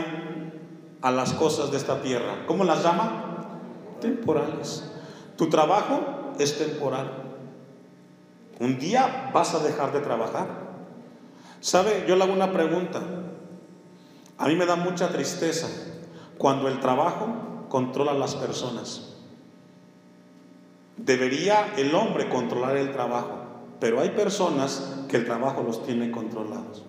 a 1.01 1.11
las 1.11 1.33
cosas 1.33 1.71
de 1.71 1.79
esta 1.79 2.03
tierra. 2.03 2.45
¿Cómo 2.47 2.65
las 2.65 2.83
llama? 2.83 3.61
Temporales. 4.01 4.93
Tu 5.37 5.49
trabajo 5.49 6.35
es 6.39 6.59
temporal. 6.59 7.11
Un 8.59 8.79
día 8.79 9.31
vas 9.35 9.55
a 9.55 9.61
dejar 9.61 9.93
de 9.93 10.01
trabajar. 10.01 10.67
¿Sabe? 11.61 12.05
Yo 12.09 12.17
le 12.17 12.25
hago 12.25 12.33
una 12.33 12.53
pregunta. 12.53 13.03
A 14.39 14.49
mí 14.49 14.57
me 14.57 14.67
da 14.67 14.77
mucha 14.77 15.09
tristeza 15.09 15.69
cuando 16.39 16.69
el 16.69 16.81
trabajo 16.81 17.67
controla 17.69 18.13
a 18.13 18.15
las 18.15 18.35
personas. 18.35 19.15
Debería 20.97 21.75
el 21.77 21.95
hombre 21.95 22.29
controlar 22.29 22.77
el 22.77 22.93
trabajo, 22.93 23.37
pero 23.81 24.01
hay 24.01 24.11
personas 24.11 25.05
que 25.09 25.19
el 25.19 25.27
trabajo 25.27 25.63
los 25.63 25.85
tiene 25.85 26.11
controlados. 26.11 26.85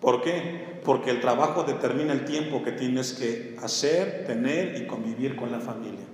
¿Por 0.00 0.22
qué? 0.22 0.80
Porque 0.84 1.10
el 1.10 1.20
trabajo 1.20 1.64
determina 1.64 2.12
el 2.12 2.24
tiempo 2.24 2.62
que 2.62 2.72
tienes 2.72 3.14
que 3.14 3.56
hacer, 3.60 4.24
tener 4.26 4.80
y 4.80 4.86
convivir 4.86 5.34
con 5.34 5.50
la 5.50 5.58
familia. 5.58 6.06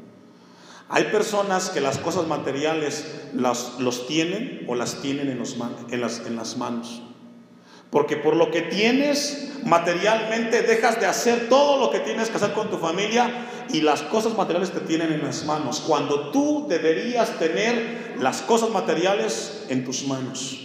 Hay 0.88 1.04
personas 1.04 1.70
que 1.70 1.80
las 1.80 1.98
cosas 1.98 2.26
materiales 2.26 3.06
las, 3.34 3.78
los 3.78 4.06
tienen 4.06 4.64
o 4.68 4.74
las 4.74 5.00
tienen 5.00 5.30
en, 5.30 6.00
las, 6.00 6.20
en 6.26 6.36
las 6.36 6.56
manos. 6.56 7.02
Porque 7.90 8.16
por 8.16 8.36
lo 8.36 8.50
que 8.50 8.62
tienes 8.62 9.52
materialmente 9.64 10.62
dejas 10.62 11.00
de 11.00 11.06
hacer 11.06 11.48
todo 11.48 11.78
lo 11.78 11.90
que 11.90 12.00
tienes 12.00 12.28
que 12.28 12.36
hacer 12.36 12.52
con 12.52 12.68
tu 12.68 12.78
familia 12.78 13.46
y 13.72 13.80
las 13.80 14.02
cosas 14.02 14.36
materiales 14.36 14.72
te 14.72 14.80
tienen 14.80 15.12
en 15.12 15.22
las 15.22 15.44
manos. 15.46 15.80
Cuando 15.80 16.30
tú 16.30 16.66
deberías 16.68 17.38
tener 17.38 18.16
las 18.18 18.42
cosas 18.42 18.70
materiales 18.70 19.64
en 19.68 19.84
tus 19.84 20.06
manos. 20.06 20.60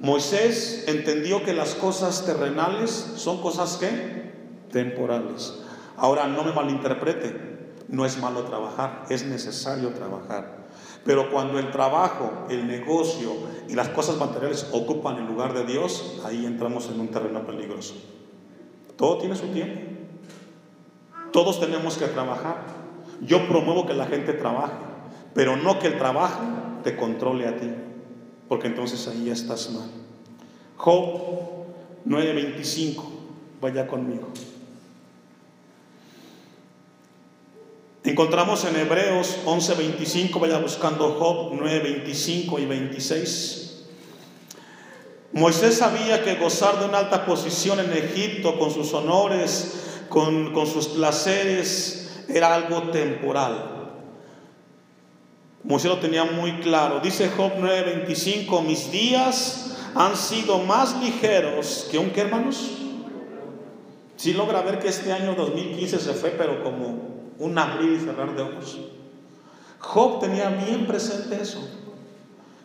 Moisés 0.00 0.84
entendió 0.88 1.44
que 1.44 1.52
las 1.52 1.74
cosas 1.74 2.24
terrenales 2.24 2.90
son 3.16 3.42
cosas 3.42 3.76
que 3.76 4.32
temporales. 4.72 5.52
Ahora 6.00 6.26
no 6.26 6.42
me 6.42 6.52
malinterprete, 6.52 7.36
no 7.88 8.04
es 8.04 8.18
malo 8.18 8.42
trabajar, 8.44 9.04
es 9.08 9.24
necesario 9.24 9.90
trabajar. 9.90 10.58
Pero 11.04 11.30
cuando 11.30 11.58
el 11.58 11.70
trabajo, 11.70 12.46
el 12.50 12.66
negocio 12.66 13.30
y 13.68 13.74
las 13.74 13.90
cosas 13.90 14.16
materiales 14.16 14.68
ocupan 14.72 15.18
el 15.18 15.26
lugar 15.26 15.54
de 15.54 15.64
Dios, 15.64 16.20
ahí 16.24 16.44
entramos 16.44 16.88
en 16.88 17.00
un 17.00 17.08
terreno 17.08 17.46
peligroso. 17.46 17.94
Todo 18.96 19.18
tiene 19.18 19.36
su 19.36 19.46
tiempo. 19.48 19.80
Todos 21.32 21.60
tenemos 21.60 21.96
que 21.96 22.06
trabajar. 22.06 22.64
Yo 23.20 23.46
promuevo 23.46 23.86
que 23.86 23.94
la 23.94 24.06
gente 24.06 24.32
trabaje, 24.32 24.74
pero 25.34 25.56
no 25.56 25.78
que 25.78 25.86
el 25.86 25.98
trabajo 25.98 26.40
te 26.82 26.96
controle 26.96 27.46
a 27.46 27.56
ti 27.56 27.70
porque 28.50 28.66
entonces 28.66 29.06
ahí 29.06 29.26
ya 29.26 29.32
estás 29.32 29.70
mal. 29.70 29.88
Job 30.76 31.20
9:25, 32.04 33.00
vaya 33.60 33.86
conmigo. 33.86 34.26
Encontramos 38.02 38.64
en 38.64 38.76
Hebreos 38.76 39.40
11:25, 39.44 40.40
vaya 40.40 40.56
buscando 40.56 41.16
Job 41.18 41.52
9:25 41.52 42.58
y 42.58 42.64
26. 42.64 43.84
Moisés 45.32 45.76
sabía 45.76 46.24
que 46.24 46.36
gozar 46.36 46.80
de 46.80 46.86
una 46.86 46.98
alta 46.98 47.26
posición 47.26 47.78
en 47.78 47.92
Egipto 47.92 48.58
con 48.58 48.70
sus 48.70 48.94
honores, 48.94 49.82
con, 50.08 50.54
con 50.54 50.66
sus 50.66 50.88
placeres, 50.88 52.24
era 52.26 52.54
algo 52.54 52.84
temporal. 52.84 53.92
Moisés 55.62 55.90
lo 55.90 55.98
tenía 55.98 56.24
muy 56.24 56.52
claro. 56.60 57.00
Dice 57.00 57.28
Job 57.28 57.52
9:25, 57.58 58.62
mis 58.62 58.90
días 58.90 59.76
han 59.94 60.16
sido 60.16 60.58
más 60.60 60.98
ligeros 61.02 61.86
que 61.90 61.98
un, 61.98 62.08
¿qué 62.10 62.22
hermanos? 62.22 62.78
Si 64.16 64.32
logra 64.32 64.62
ver 64.62 64.78
que 64.78 64.88
este 64.88 65.12
año 65.12 65.34
2015 65.34 65.98
se 65.98 66.14
fue, 66.14 66.30
pero 66.30 66.62
como 66.62 67.09
un 67.40 67.58
abrir 67.58 67.92
y 67.92 68.04
cerrar 68.04 68.36
de 68.36 68.42
ojos. 68.42 68.78
Job 69.80 70.20
tenía 70.20 70.50
bien 70.50 70.86
presente 70.86 71.40
eso. 71.40 71.68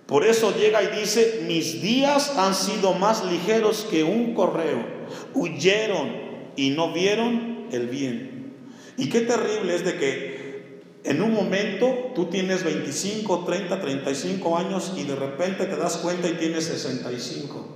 Por 0.05 0.23
eso 0.23 0.53
llega 0.55 0.83
y 0.83 0.99
dice, 0.99 1.45
mis 1.47 1.81
días 1.81 2.37
han 2.37 2.53
sido 2.53 2.93
más 2.93 3.25
ligeros 3.25 3.87
que 3.89 4.03
un 4.03 4.35
correo. 4.35 4.85
Huyeron 5.33 6.11
y 6.55 6.71
no 6.71 6.93
vieron 6.93 7.67
el 7.71 7.87
bien. 7.87 8.53
Y 8.97 9.09
qué 9.09 9.21
terrible 9.21 9.73
es 9.73 9.83
de 9.83 9.97
que 9.97 10.81
en 11.03 11.21
un 11.21 11.33
momento 11.33 12.11
tú 12.13 12.25
tienes 12.25 12.63
25, 12.63 13.45
30, 13.45 13.81
35 13.81 14.57
años 14.57 14.93
y 14.97 15.03
de 15.03 15.15
repente 15.15 15.65
te 15.65 15.75
das 15.75 15.97
cuenta 15.97 16.27
y 16.27 16.33
tienes 16.33 16.65
65. 16.65 17.67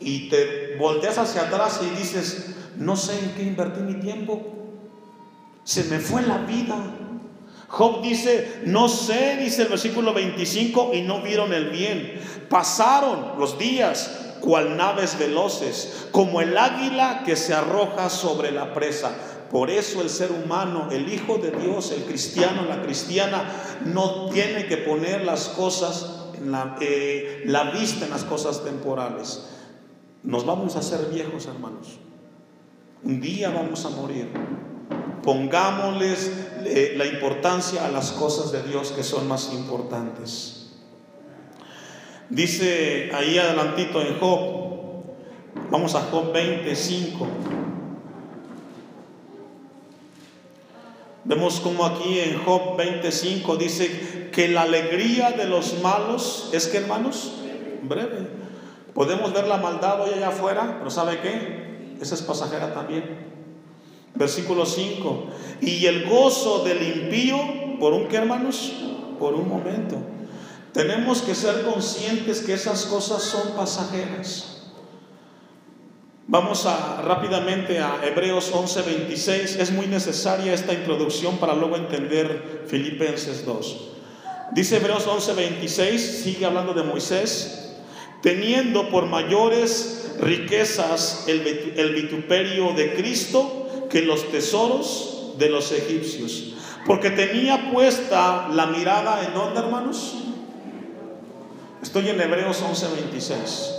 Y 0.00 0.28
te 0.28 0.76
volteas 0.78 1.18
hacia 1.18 1.42
atrás 1.42 1.80
y 1.82 1.96
dices, 1.96 2.56
no 2.76 2.96
sé 2.96 3.18
en 3.18 3.30
qué 3.32 3.42
invertí 3.44 3.80
mi 3.80 3.94
tiempo. 4.00 4.57
Se 5.68 5.84
me 5.84 5.98
fue 5.98 6.22
la 6.22 6.38
vida. 6.38 6.78
Job 7.68 8.00
dice, 8.00 8.62
no 8.64 8.88
sé, 8.88 9.36
dice 9.36 9.64
el 9.64 9.68
versículo 9.68 10.14
25, 10.14 10.92
y 10.94 11.02
no 11.02 11.20
vieron 11.20 11.52
el 11.52 11.68
bien. 11.68 12.18
Pasaron 12.48 13.38
los 13.38 13.58
días 13.58 14.38
cual 14.40 14.78
naves 14.78 15.18
veloces, 15.18 16.08
como 16.10 16.40
el 16.40 16.56
águila 16.56 17.22
que 17.22 17.36
se 17.36 17.52
arroja 17.52 18.08
sobre 18.08 18.50
la 18.50 18.72
presa. 18.72 19.14
Por 19.50 19.68
eso 19.68 20.00
el 20.00 20.08
ser 20.08 20.32
humano, 20.32 20.88
el 20.90 21.12
Hijo 21.12 21.36
de 21.36 21.50
Dios, 21.50 21.92
el 21.92 22.04
cristiano, 22.04 22.62
la 22.66 22.80
cristiana, 22.80 23.44
no 23.84 24.30
tiene 24.30 24.64
que 24.68 24.78
poner 24.78 25.26
las 25.26 25.50
cosas, 25.50 26.30
en 26.38 26.50
la, 26.50 26.76
eh, 26.80 27.42
la 27.44 27.72
vista 27.72 28.06
en 28.06 28.10
las 28.12 28.24
cosas 28.24 28.64
temporales. 28.64 29.44
Nos 30.22 30.46
vamos 30.46 30.76
a 30.76 30.78
hacer 30.78 31.10
viejos, 31.12 31.44
hermanos. 31.44 31.98
Un 33.04 33.20
día 33.20 33.50
vamos 33.50 33.84
a 33.84 33.90
morir. 33.90 34.30
Pongámosles 35.22 36.30
eh, 36.64 36.94
la 36.96 37.06
importancia 37.06 37.84
a 37.84 37.90
las 37.90 38.12
cosas 38.12 38.52
de 38.52 38.62
Dios 38.62 38.92
que 38.92 39.02
son 39.02 39.26
más 39.28 39.52
importantes. 39.52 40.58
Dice 42.30 43.10
ahí 43.14 43.38
adelantito 43.38 44.02
en 44.02 44.18
Job, 44.18 44.40
vamos 45.70 45.94
a 45.94 46.02
Job 46.02 46.32
25. 46.32 47.26
Vemos 51.24 51.60
como 51.60 51.84
aquí 51.84 52.20
en 52.20 52.42
Job 52.42 52.76
25 52.76 53.56
dice 53.56 54.30
que 54.32 54.48
la 54.48 54.62
alegría 54.62 55.32
de 55.32 55.46
los 55.46 55.80
malos 55.82 56.48
es 56.52 56.68
que 56.68 56.78
hermanos, 56.78 57.34
breve. 57.82 58.28
Podemos 58.94 59.32
ver 59.32 59.46
la 59.46 59.58
maldad 59.58 60.00
hoy 60.00 60.14
allá 60.14 60.28
afuera, 60.28 60.76
pero 60.78 60.90
¿sabe 60.90 61.20
qué? 61.20 61.96
Esa 62.00 62.14
es 62.14 62.22
pasajera 62.22 62.72
también. 62.72 63.37
Versículo 64.14 64.66
5. 64.66 65.24
Y 65.60 65.86
el 65.86 66.06
gozo 66.06 66.64
del 66.64 66.82
impío, 66.82 67.38
¿por 67.78 67.92
un 67.92 68.08
qué 68.08 68.16
hermanos? 68.16 68.72
Por 69.18 69.34
un 69.34 69.48
momento. 69.48 69.96
Tenemos 70.72 71.22
que 71.22 71.34
ser 71.34 71.62
conscientes 71.62 72.40
que 72.40 72.54
esas 72.54 72.84
cosas 72.86 73.22
son 73.22 73.52
pasajeras. 73.56 74.58
Vamos 76.30 76.66
a 76.66 77.00
rápidamente 77.00 77.78
a 77.78 78.00
Hebreos 78.04 78.52
11:26. 78.52 79.58
Es 79.58 79.72
muy 79.72 79.86
necesaria 79.86 80.52
esta 80.52 80.74
introducción 80.74 81.38
para 81.38 81.54
luego 81.54 81.76
entender 81.76 82.64
Filipenses 82.66 83.46
2. 83.46 83.76
Dice 84.52 84.76
Hebreos 84.76 85.06
11:26, 85.06 85.98
sigue 85.98 86.44
hablando 86.44 86.74
de 86.74 86.82
Moisés, 86.82 87.76
teniendo 88.20 88.90
por 88.90 89.06
mayores 89.06 90.12
riquezas 90.20 91.24
el, 91.28 91.46
el 91.76 91.94
vituperio 91.94 92.74
de 92.74 92.94
Cristo 92.94 93.67
que 93.88 94.02
los 94.02 94.30
tesoros 94.30 95.34
de 95.38 95.48
los 95.48 95.72
egipcios. 95.72 96.54
Porque 96.86 97.10
tenía 97.10 97.70
puesta 97.70 98.48
la 98.48 98.66
mirada 98.66 99.24
en 99.24 99.34
dónde, 99.34 99.60
hermanos? 99.60 100.14
Estoy 101.82 102.08
en 102.08 102.20
Hebreos 102.20 102.62
11:26. 102.62 103.74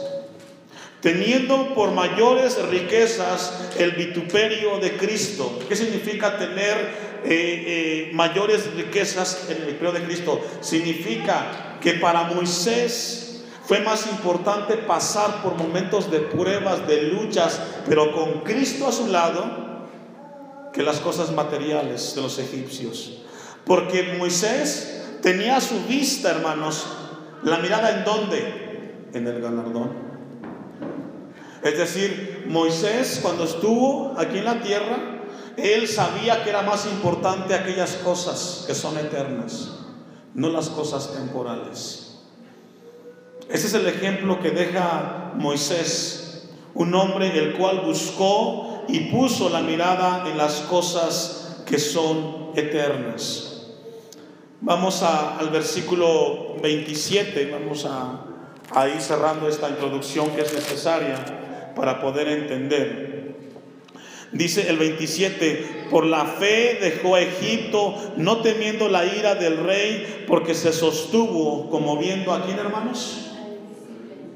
Teniendo 1.02 1.74
por 1.76 1.92
mayores 1.92 2.62
riquezas 2.70 3.72
el 3.78 3.92
vituperio 3.92 4.80
de 4.80 4.98
Cristo. 4.98 5.60
¿Qué 5.68 5.76
significa 5.76 6.38
tener 6.38 6.78
eh, 7.24 7.30
eh, 7.30 8.12
mayores 8.14 8.74
riquezas 8.76 9.48
en 9.50 9.58
el 9.58 9.66
vituperio 9.66 9.94
de 9.94 10.04
Cristo? 10.04 10.42
Significa 10.62 11.78
que 11.82 11.94
para 11.94 12.24
Moisés 12.24 13.44
fue 13.66 13.80
más 13.82 14.08
importante 14.08 14.76
pasar 14.78 15.42
por 15.42 15.56
momentos 15.56 16.10
de 16.12 16.20
pruebas, 16.20 16.88
de 16.88 17.04
luchas, 17.04 17.62
pero 17.88 18.12
con 18.12 18.42
Cristo 18.42 18.88
a 18.88 18.92
su 18.92 19.08
lado, 19.08 19.69
que 20.80 20.86
las 20.86 21.02
cosas 21.02 21.34
materiales 21.34 22.16
de 22.16 22.22
los 22.22 22.40
egipcios. 22.40 23.18
Porque 23.66 24.16
Moisés 24.18 25.18
tenía 25.22 25.60
su 25.60 25.78
vista, 25.90 26.32
hermanos, 26.32 26.86
la 27.44 27.58
mirada 27.58 27.98
en 27.98 28.06
dónde? 28.06 29.10
En 29.12 29.28
el 29.28 29.42
galardón. 29.42 29.92
Es 31.64 31.78
decir, 31.78 32.46
Moisés 32.48 33.20
cuando 33.22 33.44
estuvo 33.44 34.14
aquí 34.18 34.38
en 34.38 34.46
la 34.46 34.62
tierra, 34.62 35.26
él 35.58 35.86
sabía 35.86 36.46
que 36.46 36.50
era 36.50 36.62
más 36.62 36.86
importante 36.86 37.56
aquellas 37.56 37.96
cosas 37.96 38.64
que 38.66 38.74
son 38.74 38.98
eternas, 38.98 39.80
no 40.34 40.48
las 40.48 40.70
cosas 40.70 41.12
temporales. 41.12 42.22
Ese 43.50 43.68
es 43.68 43.74
el 43.74 43.86
ejemplo 43.86 44.40
que 44.40 44.52
deja 44.52 45.34
Moisés, 45.36 46.48
un 46.74 46.96
hombre 46.96 47.38
el 47.38 47.58
cual 47.58 47.82
buscó 47.82 48.69
y 48.92 49.12
puso 49.12 49.50
la 49.50 49.62
mirada 49.62 50.30
en 50.30 50.38
las 50.38 50.62
cosas 50.62 51.64
que 51.66 51.78
son 51.80 52.52
eternas. 52.56 53.68
Vamos 54.62 55.04
al 55.04 55.50
versículo 55.50 56.56
27, 56.62 57.50
vamos 57.52 57.86
a, 57.86 58.26
a 58.72 58.90
ir 58.90 59.00
cerrando 59.00 59.48
esta 59.48 59.70
introducción 59.70 60.32
que 60.32 60.42
es 60.42 60.54
necesaria 60.54 61.74
para 61.76 62.02
poder 62.02 62.28
entender. 62.28 63.10
Dice 64.32 64.70
el 64.70 64.78
27, 64.78 65.88
por 65.90 66.06
la 66.06 66.26
fe 66.26 66.78
dejó 66.80 67.16
a 67.16 67.22
Egipto, 67.22 67.96
no 68.18 68.42
temiendo 68.42 68.90
la 68.90 69.06
ira 69.06 69.34
del 69.36 69.58
rey, 69.58 70.26
porque 70.28 70.54
se 70.54 70.72
sostuvo 70.72 71.70
como 71.70 71.98
viendo 71.98 72.34
a 72.34 72.46
quién, 72.46 72.60
hermanos. 72.60 73.32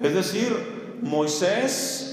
Es 0.02 0.13
decir, 0.16 0.56
Moisés 1.02 2.12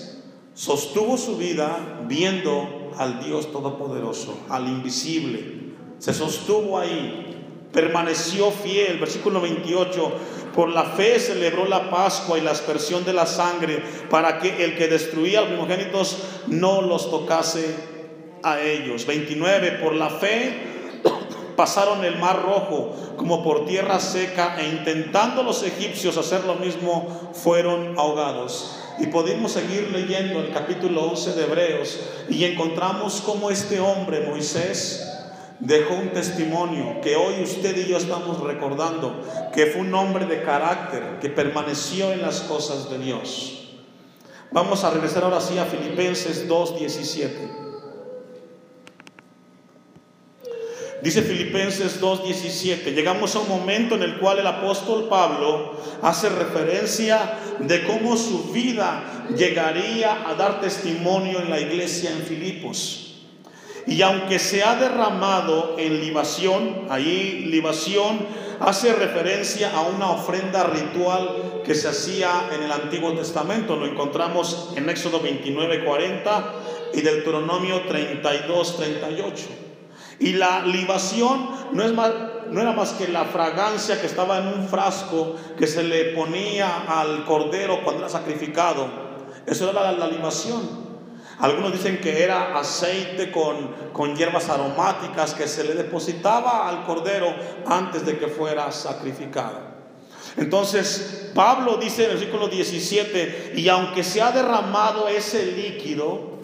sostuvo 0.54 1.16
su 1.16 1.36
vida 1.36 2.04
viendo 2.06 2.92
al 2.96 3.24
Dios 3.24 3.50
Todopoderoso, 3.52 4.38
al 4.48 4.66
invisible. 4.68 5.60
Se 5.98 6.12
sostuvo 6.12 6.78
ahí, 6.78 7.68
permaneció 7.72 8.50
fiel. 8.50 8.98
Versículo 8.98 9.40
28, 9.40 10.12
por 10.54 10.68
la 10.70 10.84
fe 10.84 11.18
celebró 11.18 11.66
la 11.66 11.90
Pascua 11.90 12.38
y 12.38 12.42
la 12.42 12.50
aspersión 12.50 13.04
de 13.04 13.12
la 13.12 13.26
sangre 13.26 13.82
para 14.10 14.38
que 14.38 14.64
el 14.64 14.76
que 14.76 14.88
destruía 14.88 15.38
a 15.38 15.42
los 15.42 15.50
primogénitos 15.50 16.18
no 16.48 16.82
los 16.82 17.10
tocase 17.10 17.74
a 18.42 18.60
ellos. 18.60 19.06
29, 19.06 19.78
por 19.82 19.94
la 19.94 20.10
fe 20.10 20.70
pasaron 21.56 22.04
el 22.04 22.16
mar 22.16 22.42
rojo 22.42 22.96
como 23.18 23.44
por 23.44 23.66
tierra 23.66 24.00
seca 24.00 24.56
e 24.58 24.66
intentando 24.66 25.42
los 25.42 25.62
egipcios 25.62 26.16
hacer 26.16 26.44
lo 26.44 26.54
mismo 26.54 27.32
fueron 27.34 27.98
ahogados. 27.98 28.79
Y 29.00 29.06
podemos 29.06 29.52
seguir 29.52 29.90
leyendo 29.90 30.40
el 30.40 30.52
capítulo 30.52 31.04
11 31.04 31.32
de 31.32 31.44
Hebreos 31.44 31.98
y 32.28 32.44
encontramos 32.44 33.22
cómo 33.22 33.50
este 33.50 33.80
hombre, 33.80 34.26
Moisés, 34.28 35.10
dejó 35.58 35.94
un 35.94 36.10
testimonio 36.10 37.00
que 37.00 37.16
hoy 37.16 37.42
usted 37.42 37.76
y 37.76 37.88
yo 37.88 37.96
estamos 37.96 38.40
recordando, 38.40 39.22
que 39.54 39.66
fue 39.66 39.82
un 39.82 39.94
hombre 39.94 40.26
de 40.26 40.42
carácter, 40.42 41.18
que 41.20 41.30
permaneció 41.30 42.12
en 42.12 42.22
las 42.22 42.40
cosas 42.40 42.90
de 42.90 42.98
Dios. 42.98 43.68
Vamos 44.52 44.84
a 44.84 44.90
regresar 44.90 45.24
ahora 45.24 45.40
sí 45.40 45.56
a 45.58 45.64
Filipenses 45.64 46.48
2.17. 46.48 47.59
Dice 51.02 51.22
Filipenses 51.22 51.98
2.17, 51.98 52.94
llegamos 52.94 53.34
a 53.34 53.38
un 53.38 53.48
momento 53.48 53.94
en 53.94 54.02
el 54.02 54.18
cual 54.18 54.38
el 54.38 54.46
apóstol 54.46 55.06
Pablo 55.08 55.76
hace 56.02 56.28
referencia 56.28 57.38
de 57.58 57.84
cómo 57.84 58.18
su 58.18 58.52
vida 58.52 59.26
llegaría 59.34 60.28
a 60.28 60.34
dar 60.34 60.60
testimonio 60.60 61.40
en 61.40 61.48
la 61.48 61.58
iglesia 61.58 62.10
en 62.10 62.22
Filipos. 62.22 63.14
Y 63.86 64.02
aunque 64.02 64.38
se 64.38 64.62
ha 64.62 64.76
derramado 64.76 65.76
en 65.78 66.02
libación, 66.02 66.86
ahí 66.90 67.46
libación 67.50 68.18
hace 68.60 68.92
referencia 68.92 69.70
a 69.74 69.80
una 69.80 70.10
ofrenda 70.10 70.64
ritual 70.64 71.62
que 71.64 71.74
se 71.74 71.88
hacía 71.88 72.50
en 72.52 72.62
el 72.62 72.72
Antiguo 72.72 73.14
Testamento. 73.14 73.74
Lo 73.74 73.86
encontramos 73.86 74.74
en 74.76 74.90
Éxodo 74.90 75.22
29.40 75.22 76.44
y 76.92 77.00
Deuteronomio 77.00 77.88
32.38. 77.88 79.59
Y 80.20 80.34
la 80.34 80.66
libación 80.66 81.48
no, 81.72 81.82
es 81.82 81.94
más, 81.94 82.12
no 82.50 82.60
era 82.60 82.72
más 82.72 82.92
que 82.92 83.08
la 83.08 83.24
fragancia 83.24 83.98
que 83.98 84.06
estaba 84.06 84.38
en 84.38 84.48
un 84.48 84.68
frasco 84.68 85.34
que 85.56 85.66
se 85.66 85.82
le 85.82 86.12
ponía 86.14 86.84
al 86.86 87.24
cordero 87.24 87.82
cuando 87.82 88.02
era 88.02 88.10
sacrificado. 88.10 88.86
Eso 89.46 89.70
era 89.70 89.90
la, 89.92 90.06
libación. 90.06 90.90
Algunos 91.38 91.72
dicen 91.72 92.02
que 92.02 92.22
era 92.22 92.58
aceite 92.58 93.32
con, 93.32 93.68
con, 93.94 94.14
hierbas 94.14 94.50
aromáticas 94.50 95.32
que 95.32 95.48
se 95.48 95.64
le 95.64 95.72
depositaba 95.72 96.68
al 96.68 96.84
cordero 96.84 97.34
antes 97.64 98.04
de 98.04 98.18
que 98.18 98.28
fuera 98.28 98.70
sacrificado. 98.72 99.70
Entonces, 100.36 101.30
Pablo 101.34 101.78
dice 101.78 102.04
en 102.04 102.10
el 102.10 102.16
versículo 102.18 102.48
17, 102.48 103.54
y 103.56 103.68
aunque 103.70 104.04
se 104.04 104.20
ha 104.20 104.32
derramado 104.32 105.08
ese 105.08 105.46
líquido, 105.52 106.39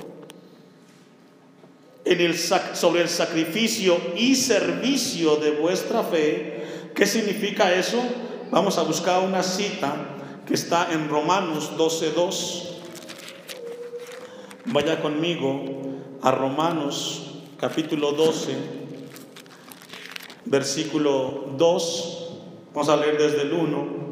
en 2.06 2.20
el, 2.20 2.38
sobre 2.38 3.02
el 3.02 3.08
sacrificio 3.08 4.00
y 4.16 4.36
servicio 4.36 5.36
de 5.36 5.50
vuestra 5.50 6.04
fe. 6.04 6.64
¿Qué 6.94 7.04
significa 7.04 7.74
eso? 7.74 8.00
Vamos 8.50 8.78
a 8.78 8.82
buscar 8.82 9.22
una 9.22 9.42
cita 9.42 9.92
que 10.46 10.54
está 10.54 10.92
en 10.92 11.08
Romanos 11.08 11.72
12.2. 11.76 12.62
Vaya 14.66 15.02
conmigo 15.02 15.64
a 16.22 16.30
Romanos 16.30 17.42
capítulo 17.58 18.12
12. 18.12 18.54
versículo 20.44 21.54
2. 21.56 22.28
Vamos 22.72 22.88
a 22.88 22.96
leer 22.96 23.18
desde 23.18 23.42
el 23.42 23.52
1. 23.52 24.06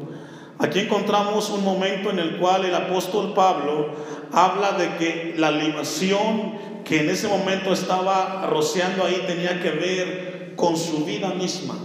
Aquí 0.59 0.79
encontramos 0.79 1.49
un 1.49 1.63
momento 1.63 2.09
en 2.09 2.19
el 2.19 2.37
cual 2.37 2.65
el 2.65 2.75
apóstol 2.75 3.33
Pablo 3.33 3.89
habla 4.35 4.73
de 4.73 4.97
que 4.97 5.33
la 5.37 5.49
libación 5.49 6.83
que 6.83 6.99
en 6.99 7.09
ese 7.09 7.29
momento 7.29 7.71
estaba 7.71 8.45
rociando 8.47 9.05
ahí 9.05 9.23
tenía 9.25 9.61
que 9.61 9.71
ver 9.71 10.53
con 10.57 10.77
su 10.77 11.05
vida 11.05 11.29
misma. 11.29 11.75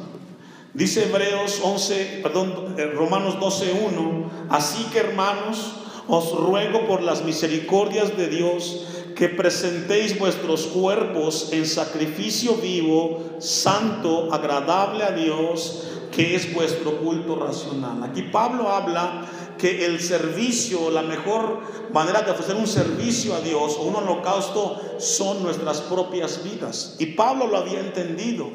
Dice 0.75 1.05
Hebreos 1.05 1.61
11, 1.63 2.21
perdón, 2.23 2.75
eh, 2.77 2.87
Romanos 2.87 3.39
12:1, 3.41 4.31
así 4.51 4.85
que 4.93 4.99
hermanos, 4.99 5.77
os 6.09 6.33
ruego 6.33 6.87
por 6.87 7.03
las 7.03 7.25
misericordias 7.25 8.17
de 8.17 8.29
Dios 8.29 8.87
que 9.21 9.29
presentéis 9.29 10.19
vuestros 10.19 10.63
cuerpos 10.69 11.51
en 11.53 11.67
sacrificio 11.67 12.55
vivo, 12.55 13.37
santo, 13.39 14.33
agradable 14.33 15.05
a 15.05 15.11
Dios, 15.11 15.83
que 16.11 16.35
es 16.35 16.55
vuestro 16.55 16.97
culto 17.01 17.37
racional. 17.37 18.03
Aquí 18.03 18.23
Pablo 18.23 18.71
habla 18.71 19.27
que 19.59 19.85
el 19.85 20.01
servicio, 20.01 20.91
la 20.91 21.03
mejor 21.03 21.61
manera 21.93 22.23
de 22.23 22.31
ofrecer 22.31 22.57
un 22.57 22.67
servicio 22.67 23.35
a 23.35 23.43
Dios 23.43 23.77
o 23.79 23.83
un 23.83 23.97
holocausto 23.97 24.81
son 24.97 25.43
nuestras 25.43 25.83
propias 25.83 26.43
vidas. 26.43 26.97
Y 26.99 27.05
Pablo 27.09 27.47
lo 27.47 27.59
había 27.59 27.81
entendido, 27.81 28.49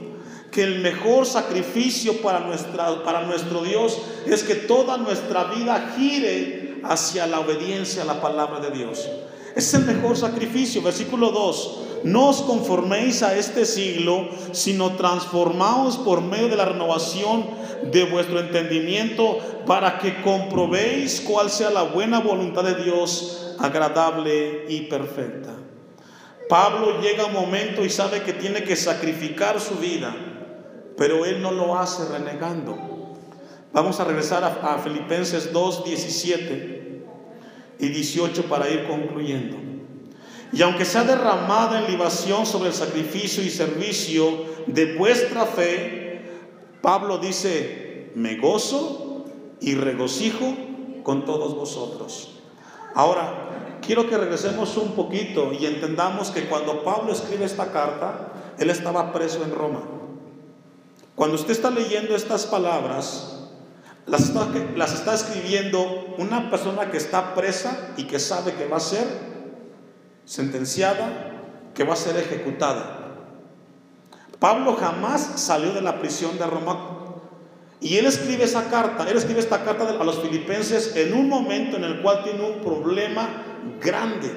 que 0.50 0.64
el 0.64 0.80
mejor 0.80 1.28
sacrificio 1.28 2.24
para, 2.24 2.40
nuestra, 2.40 3.04
para 3.04 3.22
nuestro 3.22 3.62
Dios 3.62 4.00
es 4.26 4.42
que 4.42 4.56
toda 4.56 4.98
nuestra 4.98 5.44
vida 5.44 5.94
gire 5.96 6.82
hacia 6.84 7.28
la 7.28 7.42
obediencia 7.42 8.02
a 8.02 8.06
la 8.06 8.20
palabra 8.20 8.62
de 8.62 8.72
Dios. 8.72 9.08
Es 9.56 9.74
el 9.74 9.86
mejor 9.86 10.18
sacrificio. 10.18 10.82
Versículo 10.82 11.32
2. 11.32 11.82
No 12.04 12.30
os 12.30 12.42
conforméis 12.42 13.24
a 13.24 13.36
este 13.36 13.66
siglo, 13.66 14.30
sino 14.52 14.96
transformaos 14.96 15.98
por 15.98 16.22
medio 16.22 16.50
de 16.50 16.58
la 16.58 16.66
renovación 16.66 17.48
de 17.92 18.04
vuestro 18.04 18.40
entendimiento 18.40 19.40
para 19.66 19.98
que 19.98 20.22
comprobéis 20.22 21.22
cuál 21.22 21.50
sea 21.50 21.72
la 21.72 21.84
buena 21.84 22.20
voluntad 22.20 22.64
de 22.64 22.84
Dios, 22.84 23.56
agradable 23.58 24.66
y 24.68 24.82
perfecta. 24.82 25.56
Pablo 26.48 27.02
llega 27.02 27.26
un 27.26 27.34
momento 27.34 27.84
y 27.84 27.90
sabe 27.90 28.22
que 28.22 28.34
tiene 28.34 28.64
que 28.64 28.76
sacrificar 28.76 29.60
su 29.60 29.76
vida, 29.76 30.16
pero 30.98 31.26
él 31.26 31.42
no 31.42 31.52
lo 31.52 31.76
hace 31.76 32.06
renegando. 32.06 32.78
Vamos 33.74 34.00
a 34.00 34.04
regresar 34.04 34.44
a, 34.44 34.76
a 34.76 34.78
Filipenses 34.78 35.52
2, 35.52 35.86
17 35.86 36.75
y 37.80 37.90
18 37.90 38.44
para 38.46 38.70
ir 38.70 38.88
concluyendo. 38.88 39.58
Y 40.52 40.62
aunque 40.62 40.86
sea 40.86 41.04
derramada 41.04 41.80
en 41.80 41.92
libación 41.92 42.46
sobre 42.46 42.70
el 42.70 42.76
sacrificio 42.76 43.44
y 43.44 43.50
servicio 43.50 44.46
de 44.68 44.96
vuestra 44.96 45.46
fe, 45.46 46.22
Pablo 46.82 47.18
dice, 47.18 48.12
me 48.16 48.38
gozo 48.38 49.26
y 49.60 49.76
regocijo 49.76 50.56
con 51.04 51.26
todos 51.26 51.56
vosotros. 51.56 52.40
Ahora, 52.94 53.80
quiero 53.82 54.08
que 54.10 54.18
regresemos 54.18 54.78
un 54.78 54.94
poquito 54.94 55.52
y 55.52 55.66
entendamos 55.66 56.32
que 56.32 56.46
cuando 56.46 56.84
Pablo 56.84 57.12
escribe 57.12 57.46
esta 57.46 57.72
carta, 57.72 58.32
él 58.58 58.70
estaba 58.70 59.12
preso 59.12 59.44
en 59.44 59.54
Roma. 59.54 59.82
Cuando 61.16 61.36
usted 61.36 61.52
está 61.52 61.70
leyendo 61.70 62.16
estas 62.16 62.46
palabras, 62.46 63.35
las 64.08 64.22
está, 64.22 64.48
las 64.76 64.94
está 64.94 65.16
escribiendo 65.16 66.16
una 66.18 66.50
persona 66.50 66.92
que 66.92 66.98
está 66.98 67.34
presa 67.34 67.94
y 67.98 68.04
que 68.04 68.20
sabe 68.20 68.54
que 68.54 68.68
va 68.68 68.78
a 68.78 68.82
ser 68.82 69.06
sentenciada, 70.26 71.42
que 71.74 71.84
va 71.84 71.94
a 71.94 71.98
ser 71.98 72.18
ejecutada. 72.18 73.02
Pablo 74.40 74.76
jamás 74.76 75.40
salió 75.42 75.74
de 75.74 75.82
la 75.82 76.00
prisión 76.00 76.38
de 76.38 76.46
Roma 76.46 76.96
y 77.82 77.98
él 77.98 78.06
escribe 78.06 78.44
esa 78.44 78.70
carta, 78.70 79.10
él 79.10 79.18
escribe 79.18 79.40
esta 79.40 79.64
carta 79.64 79.90
a 79.90 80.04
los 80.04 80.22
filipenses 80.22 80.96
en 80.96 81.14
un 81.14 81.28
momento 81.28 81.78
en 81.78 81.84
el 81.84 82.02
cual 82.02 82.24
tiene 82.24 82.42
un 82.42 82.60
problema 82.60 83.44
grande. 83.82 84.32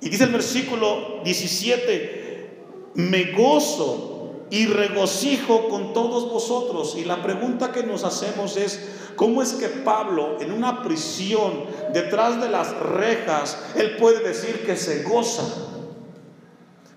Y 0.00 0.10
dice 0.10 0.24
el 0.24 0.32
versículo 0.32 1.22
17, 1.24 2.60
me 2.94 3.32
gozo 3.32 4.13
y 4.50 4.66
regocijo 4.66 5.68
con 5.68 5.92
todos 5.92 6.30
vosotros. 6.30 6.96
Y 6.96 7.04
la 7.04 7.22
pregunta 7.22 7.72
que 7.72 7.82
nos 7.82 8.04
hacemos 8.04 8.56
es, 8.56 8.80
¿cómo 9.16 9.42
es 9.42 9.54
que 9.54 9.68
Pablo 9.68 10.38
en 10.40 10.52
una 10.52 10.82
prisión, 10.82 11.64
detrás 11.92 12.40
de 12.40 12.48
las 12.48 12.76
rejas, 12.76 13.58
él 13.74 13.96
puede 13.96 14.20
decir 14.20 14.64
que 14.64 14.76
se 14.76 15.02
goza? 15.02 15.44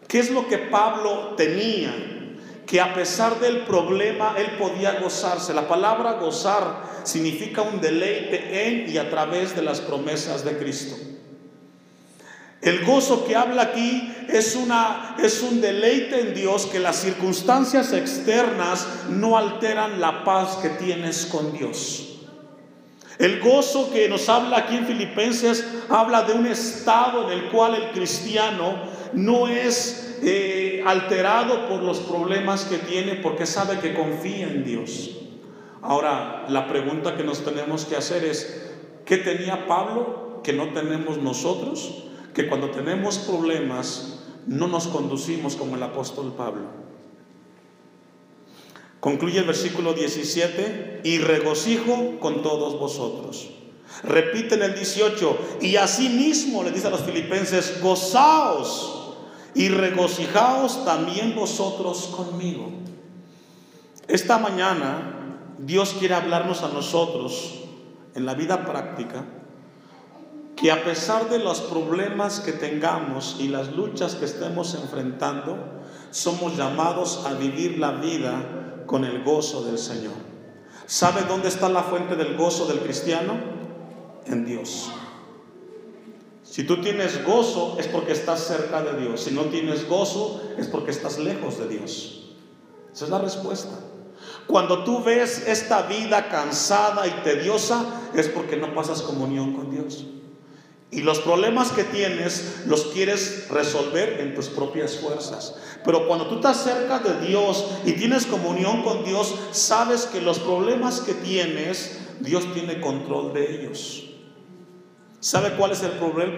¿Qué 0.07 0.19
es 0.19 0.31
lo 0.31 0.47
que 0.47 0.57
Pablo 0.57 1.33
tenía? 1.35 1.93
Que 2.65 2.81
a 2.81 2.93
pesar 2.93 3.39
del 3.39 3.61
problema, 3.61 4.35
él 4.37 4.57
podía 4.57 4.99
gozarse. 4.99 5.53
La 5.53 5.67
palabra 5.67 6.13
gozar 6.13 6.83
significa 7.03 7.61
un 7.61 7.79
deleite 7.79 8.67
en 8.67 8.89
y 8.89 8.97
a 8.97 9.09
través 9.09 9.55
de 9.55 9.61
las 9.61 9.79
promesas 9.79 10.43
de 10.43 10.57
Cristo. 10.57 10.95
El 12.67 12.83
gozo 12.83 13.23
que 13.25 13.33
habla 13.33 13.61
aquí 13.61 14.13
es, 14.27 14.53
una, 14.57 15.15
es 15.23 15.41
un 15.41 15.61
deleite 15.61 16.19
en 16.19 16.33
Dios 16.33 16.65
que 16.65 16.79
las 16.79 16.97
circunstancias 16.97 17.93
externas 17.93 19.05
no 19.09 19.37
alteran 19.37 20.01
la 20.01 20.25
paz 20.25 20.57
que 20.57 20.67
tienes 20.71 21.27
con 21.27 21.53
Dios. 21.53 22.17
El 23.19 23.39
gozo 23.39 23.89
que 23.93 24.09
nos 24.09 24.27
habla 24.27 24.57
aquí 24.57 24.75
en 24.75 24.85
Filipenses 24.85 25.65
habla 25.87 26.23
de 26.23 26.33
un 26.33 26.45
estado 26.45 27.31
en 27.31 27.39
el 27.39 27.49
cual 27.51 27.73
el 27.73 27.91
cristiano 27.91 28.73
no 29.13 29.47
es 29.47 30.17
eh, 30.21 30.83
alterado 30.85 31.69
por 31.69 31.81
los 31.81 31.99
problemas 31.99 32.65
que 32.65 32.79
tiene 32.79 33.15
porque 33.15 33.45
sabe 33.45 33.79
que 33.79 33.93
confía 33.93 34.45
en 34.45 34.65
Dios. 34.65 35.11
Ahora, 35.81 36.43
la 36.49 36.67
pregunta 36.67 37.15
que 37.15 37.23
nos 37.23 37.45
tenemos 37.45 37.85
que 37.85 37.95
hacer 37.95 38.25
es, 38.25 38.73
¿qué 39.05 39.15
tenía 39.15 39.67
Pablo 39.67 40.41
que 40.43 40.51
no 40.51 40.73
tenemos 40.73 41.17
nosotros? 41.19 42.03
Que 42.37 42.47
cuando 42.47 42.69
tenemos 42.69 43.17
problemas 43.17 44.19
no 44.45 44.67
nos 44.67 44.85
conducimos 44.85 45.55
como 45.55 45.75
el 45.75 45.81
apóstol 45.81 46.35
Pablo. 46.37 46.67
Concluye 48.99 49.39
el 49.39 49.45
versículo 49.45 49.95
17, 49.95 51.01
y 51.03 51.17
regocijo 51.17 52.19
con 52.19 52.43
todos 52.43 52.79
vosotros. 52.79 53.49
Repite 54.03 54.53
en 54.53 54.61
el 54.61 54.75
18, 54.75 55.57
y 55.61 55.77
asimismo 55.77 56.61
le 56.61 56.69
dice 56.69 56.85
a 56.85 56.91
los 56.91 57.01
filipenses, 57.01 57.81
gozaos 57.81 59.15
y 59.55 59.69
regocijaos 59.69 60.85
también 60.85 61.33
vosotros 61.33 62.13
conmigo. 62.15 62.69
Esta 64.07 64.37
mañana 64.37 65.55
Dios 65.57 65.95
quiere 65.97 66.13
hablarnos 66.13 66.61
a 66.61 66.67
nosotros 66.67 67.63
en 68.13 68.27
la 68.27 68.35
vida 68.35 68.63
práctica 68.63 69.25
que 70.57 70.71
a 70.71 70.83
pesar 70.83 71.29
de 71.29 71.37
los 71.37 71.61
problemas 71.61 72.39
que 72.39 72.51
tengamos 72.51 73.37
y 73.39 73.47
las 73.47 73.73
luchas 73.73 74.15
que 74.15 74.25
estemos 74.25 74.73
enfrentando, 74.73 75.55
somos 76.09 76.57
llamados 76.57 77.25
a 77.27 77.33
vivir 77.35 77.77
la 77.77 77.91
vida 77.91 78.83
con 78.87 79.05
el 79.05 79.23
gozo 79.23 79.63
del 79.63 79.77
Señor. 79.77 80.15
¿Sabe 80.87 81.21
dónde 81.27 81.49
está 81.49 81.69
la 81.69 81.83
fuente 81.83 82.15
del 82.15 82.35
gozo 82.35 82.65
del 82.65 82.79
cristiano? 82.79 83.35
En 84.25 84.45
Dios. 84.45 84.89
Si 86.41 86.63
tú 86.63 86.81
tienes 86.81 87.23
gozo 87.23 87.77
es 87.77 87.87
porque 87.87 88.13
estás 88.13 88.39
cerca 88.39 88.81
de 88.81 88.99
Dios. 88.99 89.21
Si 89.21 89.31
no 89.35 89.43
tienes 89.43 89.87
gozo 89.87 90.41
es 90.57 90.67
porque 90.67 90.89
estás 90.89 91.19
lejos 91.19 91.59
de 91.59 91.67
Dios. 91.67 92.33
Esa 92.91 93.05
es 93.05 93.11
la 93.11 93.19
respuesta. 93.19 93.77
Cuando 94.47 94.83
tú 94.83 95.03
ves 95.03 95.47
esta 95.47 95.83
vida 95.83 96.29
cansada 96.29 97.05
y 97.05 97.11
tediosa 97.23 97.85
es 98.15 98.27
porque 98.27 98.57
no 98.57 98.73
pasas 98.73 99.03
comunión 99.03 99.53
con 99.53 99.69
Dios. 99.69 100.05
Y 100.89 101.01
los 101.01 101.19
problemas 101.19 101.71
que 101.71 101.83
tienes 101.83 102.63
los 102.65 102.85
quieres 102.85 103.49
resolver 103.49 104.21
en 104.21 104.33
tus 104.33 104.47
propias 104.47 104.97
fuerzas. 104.97 105.55
Pero 105.83 106.07
cuando 106.07 106.27
tú 106.27 106.35
estás 106.35 106.63
cerca 106.63 106.99
de 106.99 107.27
Dios 107.27 107.65
y 107.85 107.93
tienes 107.93 108.25
comunión 108.25 108.83
con 108.83 109.03
Dios, 109.03 109.35
sabes 109.51 110.05
que 110.05 110.21
los 110.21 110.39
problemas 110.39 111.01
que 111.01 111.13
tienes, 111.13 111.99
Dios 112.21 112.53
tiene 112.53 112.79
control 112.79 113.33
de 113.33 113.55
ellos. 113.55 114.05
¿Sabe 115.19 115.53
cuál 115.57 115.71
es 115.71 115.83
el, 115.83 115.91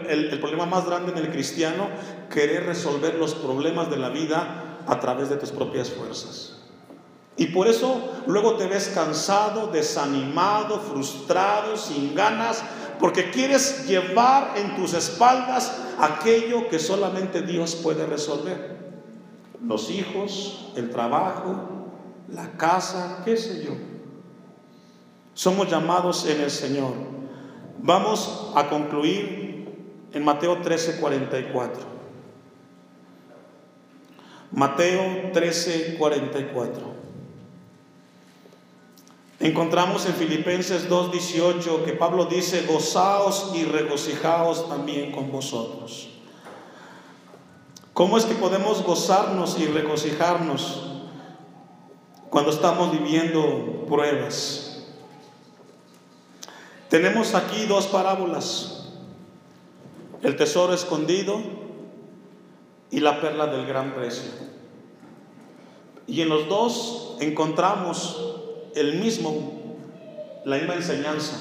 el 0.10 0.40
problema 0.40 0.66
más 0.66 0.86
grande 0.86 1.12
en 1.12 1.20
el 1.20 1.30
cristiano? 1.30 1.88
Querer 2.34 2.66
resolver 2.66 3.16
los 3.16 3.36
problemas 3.36 3.92
de 3.92 3.98
la 3.98 4.10
vida 4.10 4.80
a 4.88 5.00
través 5.00 5.30
de 5.30 5.36
tus 5.36 5.52
propias 5.52 5.92
fuerzas. 5.92 6.56
Y 7.40 7.48
por 7.48 7.68
eso 7.68 8.02
luego 8.28 8.56
te 8.56 8.68
ves 8.68 8.92
cansado, 8.94 9.68
desanimado, 9.68 10.80
frustrado, 10.80 11.78
sin 11.78 12.14
ganas, 12.14 12.64
porque 13.00 13.32
quieres 13.32 13.88
llevar 13.88 14.58
en 14.58 14.76
tus 14.76 14.94
espaldas 14.94 15.74
aquello 16.00 16.68
que 16.70 16.80
solamente 16.80 17.42
Dios 17.42 17.76
puede 17.76 18.06
resolver. 18.06 18.78
Los 19.66 19.90
hijos, 19.90 20.72
el 20.76 20.90
trabajo, 20.90 21.88
la 22.28 22.52
casa, 22.52 23.22
qué 23.26 23.38
sé 23.38 23.64
yo. 23.64 23.72
Somos 25.34 25.70
llamados 25.70 26.26
en 26.26 26.42
el 26.42 26.52
Señor. 26.52 26.94
Vamos 27.82 28.52
a 28.56 28.68
concluir 28.68 29.70
en 30.12 30.26
Mateo 30.26 30.62
13, 30.62 31.00
44. 31.00 31.82
Mateo 34.52 35.32
13, 35.32 35.96
44. 35.98 36.99
Encontramos 39.40 40.06
en 40.06 40.16
Filipenses 40.16 40.90
2.18 40.90 41.86
que 41.86 41.94
Pablo 41.94 42.26
dice, 42.26 42.66
gozaos 42.66 43.54
y 43.56 43.64
regocijaos 43.64 44.68
también 44.68 45.14
con 45.14 45.32
vosotros. 45.32 46.10
¿Cómo 47.94 48.18
es 48.18 48.26
que 48.26 48.36
podemos 48.36 48.84
gozarnos 48.84 49.58
y 49.58 49.66
regocijarnos 49.66 50.84
cuando 52.30 52.52
estamos 52.52 52.92
viviendo 52.92 53.86
pruebas? 53.88 54.86
Tenemos 56.90 57.34
aquí 57.34 57.66
dos 57.66 57.88
parábolas, 57.88 58.90
el 60.22 60.36
tesoro 60.36 60.74
escondido 60.74 61.40
y 62.92 63.00
la 63.00 63.22
perla 63.22 63.48
del 63.48 63.66
gran 63.66 63.94
precio. 63.94 64.32
Y 66.08 66.22
en 66.22 66.30
los 66.30 66.50
dos 66.50 67.16
encontramos 67.22 68.39
el 68.76 69.00
mismo, 69.00 69.78
la 70.46 70.58
misma 70.58 70.76
enseñanza, 70.76 71.38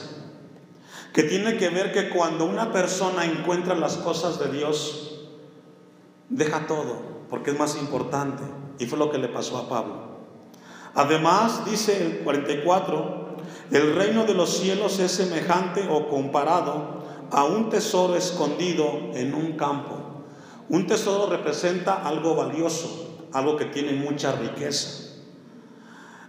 que 1.12 1.22
tiene 1.22 1.56
que 1.56 1.68
ver 1.68 1.92
que 1.92 2.10
cuando 2.10 2.44
una 2.44 2.72
persona 2.72 3.24
encuentra 3.24 3.74
las 3.74 3.96
cosas 3.96 4.38
de 4.38 4.50
Dios, 4.50 5.26
deja 6.28 6.66
todo, 6.66 6.96
porque 7.28 7.50
es 7.50 7.58
más 7.58 7.76
importante. 7.76 8.42
Y 8.78 8.86
fue 8.86 8.98
lo 8.98 9.10
que 9.10 9.18
le 9.18 9.28
pasó 9.28 9.58
a 9.58 9.68
Pablo. 9.68 10.18
Además, 10.94 11.64
dice 11.64 12.04
el 12.04 12.18
44, 12.20 13.36
el 13.72 13.96
reino 13.96 14.24
de 14.24 14.34
los 14.34 14.58
cielos 14.58 15.00
es 15.00 15.12
semejante 15.12 15.88
o 15.90 16.08
comparado 16.08 17.02
a 17.30 17.44
un 17.44 17.70
tesoro 17.70 18.14
escondido 18.14 19.10
en 19.14 19.34
un 19.34 19.52
campo. 19.56 20.24
Un 20.68 20.86
tesoro 20.86 21.28
representa 21.28 22.06
algo 22.06 22.36
valioso, 22.36 23.26
algo 23.32 23.56
que 23.56 23.64
tiene 23.64 23.92
mucha 23.94 24.32
riqueza 24.32 25.07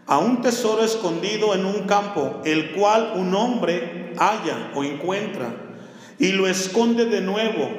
a 0.09 0.17
un 0.17 0.41
tesoro 0.41 0.83
escondido 0.83 1.53
en 1.53 1.65
un 1.65 1.83
campo, 1.83 2.41
el 2.43 2.71
cual 2.71 3.13
un 3.15 3.35
hombre 3.35 4.15
halla 4.17 4.71
o 4.73 4.83
encuentra 4.83 5.53
y 6.17 6.31
lo 6.31 6.47
esconde 6.47 7.05
de 7.05 7.21
nuevo. 7.21 7.69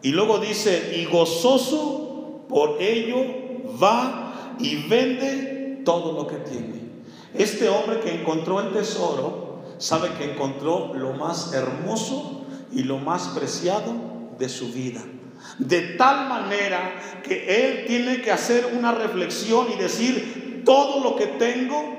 Y 0.00 0.12
luego 0.12 0.38
dice, 0.38 0.96
y 0.96 1.04
gozoso 1.04 2.46
por 2.48 2.80
ello 2.80 3.26
va 3.82 4.56
y 4.58 4.88
vende 4.88 5.82
todo 5.84 6.12
lo 6.12 6.26
que 6.26 6.36
tiene. 6.36 6.80
Este 7.34 7.68
hombre 7.68 8.00
que 8.00 8.14
encontró 8.14 8.60
el 8.60 8.72
tesoro 8.72 9.64
sabe 9.76 10.12
que 10.16 10.32
encontró 10.32 10.94
lo 10.94 11.12
más 11.12 11.52
hermoso 11.52 12.46
y 12.72 12.84
lo 12.84 12.96
más 12.96 13.28
preciado 13.28 13.92
de 14.38 14.48
su 14.48 14.72
vida. 14.72 15.02
De 15.58 15.82
tal 15.98 16.26
manera 16.26 17.20
que 17.22 17.66
él 17.66 17.84
tiene 17.86 18.22
que 18.22 18.30
hacer 18.30 18.72
una 18.78 18.92
reflexión 18.92 19.66
y 19.70 19.76
decir, 19.76 20.43
todo 20.64 21.02
lo 21.02 21.16
que 21.16 21.26
tengo 21.26 21.94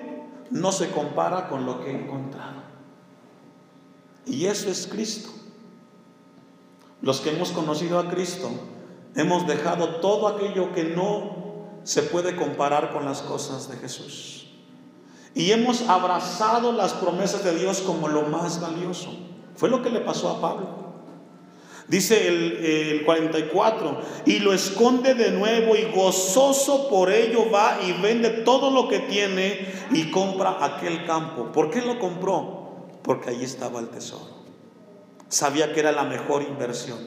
no 0.52 0.72
se 0.72 0.92
compara 0.92 1.48
con 1.48 1.66
lo 1.66 1.82
que 1.82 1.92
he 1.92 1.96
encontrado. 1.96 2.64
Y 4.26 4.46
eso 4.46 4.70
es 4.70 4.88
Cristo. 4.88 5.30
Los 7.02 7.22
que 7.22 7.32
hemos 7.32 7.52
conocido 7.52 8.00
a 8.00 8.10
Cristo, 8.10 8.50
hemos 9.16 9.46
dejado 9.48 9.98
todo 9.98 10.28
aquello 10.28 10.74
que 10.74 10.84
no 10.84 11.46
se 11.84 12.02
puede 12.02 12.36
comparar 12.36 12.92
con 12.92 13.06
las 13.06 13.22
cosas 13.22 13.70
de 13.70 13.78
Jesús. 13.78 14.48
Y 15.36 15.52
hemos 15.52 15.88
abrazado 15.88 16.72
las 16.72 16.94
promesas 16.94 17.44
de 17.44 17.56
Dios 17.56 17.82
como 17.82 18.08
lo 18.08 18.24
más 18.24 18.62
valioso. 18.62 19.14
Fue 19.56 19.70
lo 19.70 19.82
que 19.82 19.90
le 19.90 20.00
pasó 20.00 20.30
a 20.30 20.42
Pablo. 20.42 20.85
Dice 21.88 22.28
el, 22.28 23.06
44, 23.06 24.02
y 24.26 24.40
lo 24.40 24.54
esconde 24.54 25.14
de 25.14 25.30
nuevo 25.32 25.76
y 25.76 25.84
gozoso 25.92 26.90
por 26.90 27.12
ello 27.12 27.52
va 27.52 27.78
y 27.84 27.92
vende 28.02 28.30
todo 28.30 28.72
lo 28.72 28.88
que 28.88 29.00
tiene 29.02 29.68
y 29.92 30.10
compra 30.10 30.66
aquel 30.66 31.06
campo. 31.06 31.52
¿Por 31.52 31.70
qué 31.70 31.82
lo 31.82 32.00
compró? 32.00 32.88
Porque 33.04 33.30
ahí 33.30 33.44
estaba 33.44 33.80
el 33.80 33.90
tesoro. 33.90 34.34
Sabía 35.30 35.74
que 35.74 35.80
era 35.80 35.92
la 35.92 36.06
mejor 36.06 36.42
inversión. 36.42 36.98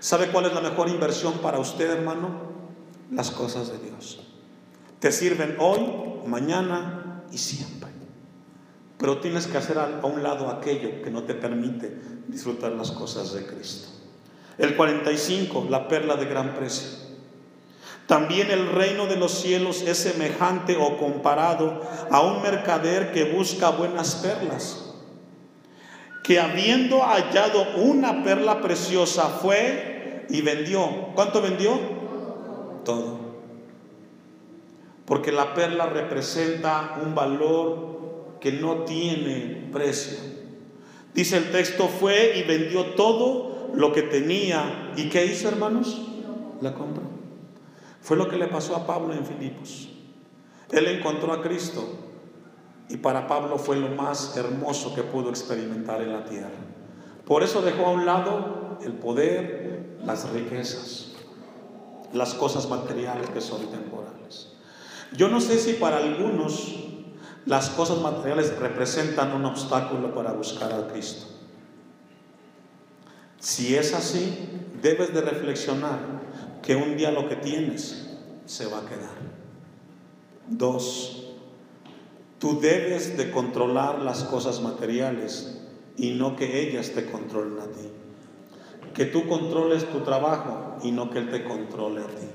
¿Sabe 0.00 0.28
cuál 0.28 0.44
es 0.44 0.52
la 0.52 0.60
mejor 0.60 0.90
inversión 0.90 1.38
para 1.38 1.58
usted, 1.58 1.90
hermano? 1.90 2.28
Las 3.10 3.30
cosas 3.30 3.72
de 3.72 3.78
Dios. 3.78 4.20
Te 4.98 5.10
sirven 5.10 5.56
hoy, 5.58 5.80
mañana 6.26 7.24
y 7.32 7.38
siempre. 7.38 7.88
Pero 8.98 9.20
tienes 9.20 9.46
que 9.46 9.56
hacer 9.56 9.78
a 9.78 10.04
un 10.04 10.22
lado 10.22 10.50
aquello 10.50 11.02
que 11.02 11.10
no 11.10 11.22
te 11.22 11.34
permite 11.34 11.96
disfrutar 12.26 12.72
las 12.72 12.90
cosas 12.90 13.32
de 13.32 13.46
Cristo. 13.46 13.97
El 14.58 14.76
45, 14.76 15.66
la 15.70 15.86
perla 15.86 16.16
de 16.16 16.26
gran 16.26 16.54
precio. 16.54 17.08
También 18.08 18.50
el 18.50 18.72
reino 18.72 19.06
de 19.06 19.16
los 19.16 19.32
cielos 19.32 19.82
es 19.82 19.98
semejante 19.98 20.76
o 20.76 20.96
comparado 20.96 21.82
a 22.10 22.22
un 22.22 22.42
mercader 22.42 23.12
que 23.12 23.24
busca 23.24 23.68
buenas 23.70 24.16
perlas, 24.16 24.94
que 26.24 26.40
habiendo 26.40 27.02
hallado 27.02 27.76
una 27.76 28.24
perla 28.24 28.60
preciosa 28.62 29.28
fue 29.28 30.24
y 30.30 30.40
vendió. 30.40 31.10
¿Cuánto 31.14 31.42
vendió? 31.42 31.78
Todo. 32.84 33.18
Porque 35.04 35.30
la 35.30 35.54
perla 35.54 35.86
representa 35.86 36.98
un 37.02 37.14
valor 37.14 38.38
que 38.40 38.52
no 38.52 38.84
tiene 38.84 39.68
precio. 39.70 40.18
Dice 41.14 41.36
el 41.36 41.50
texto, 41.50 41.88
fue 41.88 42.38
y 42.38 42.42
vendió 42.44 42.86
todo 42.94 43.47
lo 43.74 43.92
que 43.92 44.02
tenía. 44.02 44.92
¿Y 44.96 45.08
qué 45.08 45.26
hizo, 45.26 45.48
hermanos? 45.48 46.00
La 46.60 46.74
compró. 46.74 47.04
Fue 48.00 48.16
lo 48.16 48.28
que 48.28 48.36
le 48.36 48.46
pasó 48.46 48.76
a 48.76 48.86
Pablo 48.86 49.12
en 49.12 49.24
Filipos. 49.24 49.88
Él 50.70 50.86
encontró 50.86 51.32
a 51.32 51.42
Cristo 51.42 51.84
y 52.88 52.96
para 52.98 53.26
Pablo 53.26 53.58
fue 53.58 53.76
lo 53.76 53.88
más 53.90 54.36
hermoso 54.36 54.94
que 54.94 55.02
pudo 55.02 55.30
experimentar 55.30 56.00
en 56.02 56.12
la 56.12 56.24
tierra. 56.24 56.50
Por 57.26 57.42
eso 57.42 57.62
dejó 57.62 57.86
a 57.86 57.90
un 57.90 58.06
lado 58.06 58.78
el 58.82 58.92
poder, 58.92 59.98
las 60.04 60.30
riquezas, 60.30 61.12
las 62.12 62.34
cosas 62.34 62.68
materiales 62.68 63.28
que 63.30 63.40
son 63.40 63.66
temporales. 63.66 64.52
Yo 65.12 65.28
no 65.28 65.40
sé 65.40 65.58
si 65.58 65.74
para 65.74 65.98
algunos 65.98 66.74
las 67.46 67.70
cosas 67.70 67.98
materiales 67.98 68.58
representan 68.58 69.34
un 69.34 69.44
obstáculo 69.46 70.14
para 70.14 70.32
buscar 70.32 70.72
a 70.72 70.88
Cristo. 70.88 71.37
Si 73.38 73.76
es 73.76 73.94
así, 73.94 74.36
debes 74.82 75.14
de 75.14 75.20
reflexionar 75.20 75.98
que 76.62 76.76
un 76.76 76.96
día 76.96 77.10
lo 77.10 77.28
que 77.28 77.36
tienes 77.36 78.08
se 78.46 78.66
va 78.66 78.78
a 78.78 78.86
quedar. 78.86 79.16
Dos, 80.48 81.34
tú 82.38 82.60
debes 82.60 83.16
de 83.16 83.30
controlar 83.30 84.00
las 84.00 84.24
cosas 84.24 84.60
materiales 84.60 85.60
y 85.96 86.10
no 86.12 86.36
que 86.36 86.60
ellas 86.68 86.90
te 86.90 87.10
controlen 87.10 87.58
a 87.60 87.66
ti. 87.66 87.88
Que 88.94 89.04
tú 89.04 89.28
controles 89.28 89.88
tu 89.90 90.00
trabajo 90.00 90.78
y 90.82 90.90
no 90.90 91.10
que 91.10 91.18
Él 91.18 91.30
te 91.30 91.44
controle 91.44 92.00
a 92.00 92.06
ti. 92.06 92.26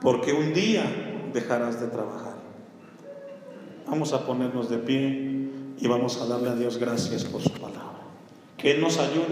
Porque 0.00 0.32
un 0.32 0.52
día 0.52 0.84
dejarás 1.32 1.80
de 1.80 1.88
trabajar. 1.88 2.34
Vamos 3.86 4.12
a 4.12 4.26
ponernos 4.26 4.68
de 4.68 4.78
pie 4.78 5.50
y 5.78 5.88
vamos 5.88 6.20
a 6.20 6.26
darle 6.26 6.48
a 6.50 6.54
Dios 6.54 6.78
gracias 6.78 7.24
por 7.24 7.42
su 7.42 7.50
palabra. 7.50 8.00
Que 8.56 8.72
Él 8.72 8.80
nos 8.80 8.98
ayude. 8.98 9.26